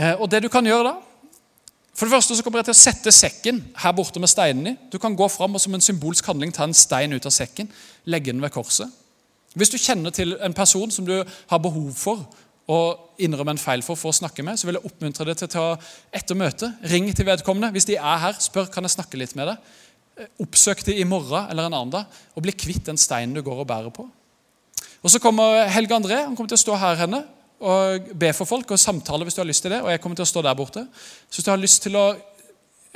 Eh, 0.00 0.16
og 0.16 0.30
det 0.32 0.42
du 0.46 0.48
kan 0.52 0.64
gjøre 0.64 0.90
da 0.90 0.96
For 1.96 2.04
det 2.04 2.12
første 2.12 2.36
så 2.36 2.44
kommer 2.44 2.60
jeg 2.60 2.68
til 2.68 2.74
å 2.74 2.78
sette 2.78 3.12
sekken 3.14 3.60
her 3.80 3.94
borte 3.96 4.20
med 4.20 4.28
steinen 4.28 4.72
i. 4.72 4.74
Du 4.92 4.98
kan 5.00 5.16
gå 5.16 5.28
fram 5.32 5.56
og 5.56 5.60
som 5.60 5.76
en 5.76 5.84
symbolsk 5.84 6.26
handling 6.28 6.52
ta 6.52 6.64
en 6.64 6.76
stein 6.76 7.12
ut 7.12 7.28
av 7.28 7.32
sekken, 7.32 7.68
legge 8.04 8.32
den 8.32 8.42
ved 8.44 8.52
korset. 8.52 8.88
Hvis 9.56 9.72
du 9.72 9.78
kjenner 9.80 10.12
til 10.12 10.36
en 10.44 10.56
person 10.56 10.90
som 10.92 11.06
du 11.08 11.14
har 11.24 11.62
behov 11.64 11.92
for 11.96 12.26
å 12.66 12.78
innrømme 13.22 13.54
en 13.54 13.60
feil 13.62 13.82
for 13.86 13.98
for 13.98 14.10
å 14.10 14.16
snakke 14.16 14.42
med, 14.46 14.58
så 14.58 14.66
vil 14.66 14.78
jeg 14.78 14.88
oppmuntre 14.88 15.28
deg 15.28 15.38
til 15.38 15.48
å 15.48 15.54
ta 15.54 15.66
etter 16.18 16.38
møtet. 16.38 16.80
Ring 16.90 17.08
til 17.14 17.28
vedkommende. 17.28 17.70
Hvis 17.76 17.86
de 17.88 17.98
er 17.98 18.22
her, 18.24 18.38
spør 18.42 18.70
kan 18.72 18.86
jeg 18.86 18.96
snakke 18.96 19.20
litt 19.20 19.36
med 19.38 19.52
deg. 19.52 20.26
Oppsøk 20.42 20.82
de 20.86 20.96
i 20.98 21.06
morgen 21.06 21.50
eller 21.50 21.68
en 21.68 21.76
annen 21.76 21.92
dag 21.92 22.20
og 22.34 22.44
bli 22.44 22.54
kvitt 22.56 22.88
den 22.88 22.98
steinen 22.98 23.36
du 23.36 23.44
går 23.46 23.62
og 23.62 23.68
bærer 23.70 23.94
på. 23.94 24.06
Og 25.02 25.12
Så 25.12 25.20
kommer 25.22 25.68
Helge 25.70 25.94
André 25.94 26.24
han 26.24 26.34
kommer 26.34 26.50
til 26.50 26.58
å 26.58 26.64
stå 26.64 26.78
her 26.82 26.96
henne 27.04 27.22
og 27.60 28.08
be 28.18 28.32
for 28.36 28.48
folk 28.48 28.72
og 28.74 28.80
samtale 28.80 29.24
hvis 29.24 29.36
du 29.36 29.40
har 29.44 29.48
lyst 29.48 29.62
til 29.62 29.76
det. 29.76 29.82
Og 29.84 29.92
jeg 29.92 30.00
kommer 30.02 30.18
til 30.18 30.26
å 30.26 30.32
stå 30.32 30.42
der 30.42 30.56
borte. 30.58 30.82
Så 31.30 31.38
hvis 31.38 31.46
du 31.46 31.52
har 31.52 31.62
lyst 31.62 31.84
til 31.86 31.96
å 32.00 32.06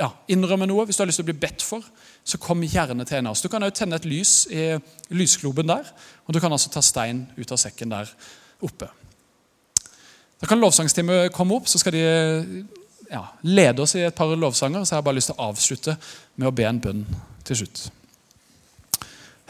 ja, 0.00 0.09
innrømme 0.33 0.66
noe, 0.66 0.87
hvis 0.88 0.98
du 0.98 1.04
har 1.04 1.11
lyst 1.11 1.20
til 1.20 1.28
å 1.28 1.30
bli 1.30 1.40
bedt 1.40 1.62
for, 1.64 1.85
så 2.24 2.40
kom 2.40 2.64
gjerne 2.64 3.04
til 3.06 3.20
en 3.20 3.30
av 3.30 3.37
oss. 3.37 3.44
Du 3.44 3.50
kan 3.52 3.62
også 3.62 3.83
tenne 3.83 4.00
et 4.00 4.09
lys 4.09 4.35
i 4.50 4.64
lysgloben 5.12 5.68
der, 5.70 5.92
og 6.26 6.35
du 6.35 6.40
kan 6.42 6.52
altså 6.52 6.72
ta 6.72 6.83
stein 6.85 7.26
ut 7.37 7.52
av 7.52 7.61
sekken 7.61 7.92
der 7.92 8.11
oppe. 8.64 8.88
Da 10.40 10.48
kan 10.48 10.61
lovsangsteamet 10.61 11.35
komme 11.37 11.59
opp, 11.59 11.68
så 11.68 11.81
skal 11.81 11.94
de 11.94 12.03
ja, 13.11 13.24
lede 13.44 13.85
oss 13.85 13.96
i 13.98 14.05
et 14.07 14.16
par 14.16 14.33
lovsanger. 14.33 14.85
Så 14.85 14.94
jeg 14.94 15.00
har 15.03 15.07
bare 15.07 15.18
lyst 15.18 15.33
til 15.33 15.38
å 15.38 15.48
avslutte 15.50 15.96
med 16.40 16.48
å 16.48 16.55
be 16.55 16.68
en 16.68 16.81
bønn 16.81 17.03
til 17.44 17.62
slutt. 17.62 17.88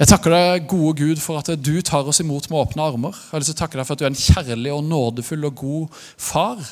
Jeg 0.00 0.09
takker 0.09 0.33
deg, 0.33 0.64
gode 0.64 0.94
Gud, 0.96 1.18
for 1.20 1.37
at 1.42 1.50
du 1.61 1.74
tar 1.85 2.07
oss 2.09 2.22
imot 2.22 2.48
med 2.48 2.62
åpne 2.62 2.87
armer. 2.88 3.12
Jeg 3.12 3.35
har 3.35 3.42
lyst 3.42 3.53
til 3.53 3.59
å 3.59 3.61
takke 3.61 3.76
deg 3.79 3.87
for 3.87 3.94
at 3.94 4.00
du 4.00 4.07
er 4.07 4.14
en 4.14 4.22
kjærlig 4.22 4.72
og 4.72 4.87
nådefull 4.88 5.44
og 5.50 5.59
god 5.61 5.98
far 6.16 6.62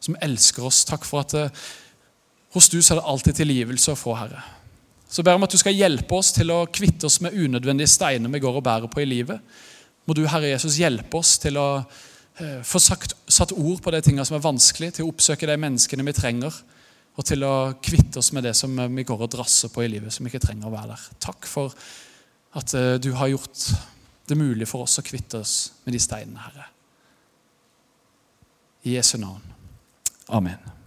som 0.00 0.16
elsker 0.24 0.64
oss. 0.64 0.80
Takk 0.88 1.04
for 1.04 1.20
at 1.20 1.36
eh, 1.36 1.60
hos 2.56 2.70
du 2.72 2.78
så 2.80 2.94
er 2.94 3.02
det 3.02 3.10
alltid 3.12 3.36
tilgivelse 3.42 3.92
å 3.92 4.00
få, 4.00 4.16
Herre. 4.16 4.40
Så 5.10 5.22
ber 5.22 5.34
jeg 5.34 5.42
om 5.42 5.44
at 5.44 5.52
du 5.52 5.60
skal 5.60 5.76
hjelpe 5.76 6.16
oss 6.16 6.32
til 6.32 6.54
å 6.54 6.62
kvitte 6.72 7.10
oss 7.10 7.20
med 7.20 7.36
unødvendige 7.36 7.90
steiner 7.90 8.32
vi 8.32 8.40
går 8.42 8.58
og 8.58 8.64
bærer 8.64 8.90
på 8.90 9.02
i 9.04 9.10
livet. 9.10 9.44
Må 10.08 10.16
du, 10.16 10.24
Herre 10.30 10.54
Jesus, 10.54 10.80
hjelpe 10.80 11.20
oss 11.20 11.36
til 11.42 11.60
å 11.60 11.68
få 12.66 12.80
sagt, 12.82 13.14
satt 13.30 13.52
ord 13.52 13.82
på 13.84 13.92
de 13.94 14.00
tingene 14.04 14.26
som 14.26 14.38
er 14.38 14.44
vanskelig, 14.44 14.94
til 14.96 15.06
å 15.06 15.12
oppsøke 15.12 15.48
de 15.48 15.56
menneskene 15.60 16.06
vi 16.06 16.16
trenger, 16.16 16.56
og 17.18 17.26
til 17.26 17.44
å 17.44 17.54
kvitte 17.82 18.20
oss 18.22 18.30
med 18.32 18.46
det 18.46 18.54
som 18.56 18.76
vi 18.94 19.04
går 19.06 19.26
og 19.26 19.32
drasser 19.34 19.72
på 19.72 19.84
i 19.84 19.90
livet, 19.92 20.14
som 20.14 20.26
ikke 20.26 20.42
trenger 20.42 20.70
å 20.70 20.74
være 20.74 20.94
der. 20.94 21.06
Takk 21.20 21.48
for 21.50 21.74
at 22.58 22.74
eh, 22.74 22.96
du 23.02 23.12
har 23.18 23.32
gjort 23.32 23.66
det 24.30 24.38
mulig 24.38 24.68
for 24.70 24.86
oss 24.86 24.98
å 25.02 25.06
kvitte 25.06 25.42
oss 25.42 25.56
med 25.84 25.96
de 25.96 26.02
steinene, 26.02 26.42
Herre. 26.46 26.68
I 28.86 28.96
Jesu 28.96 29.18
navn. 29.20 29.42
Amen. 30.32 30.79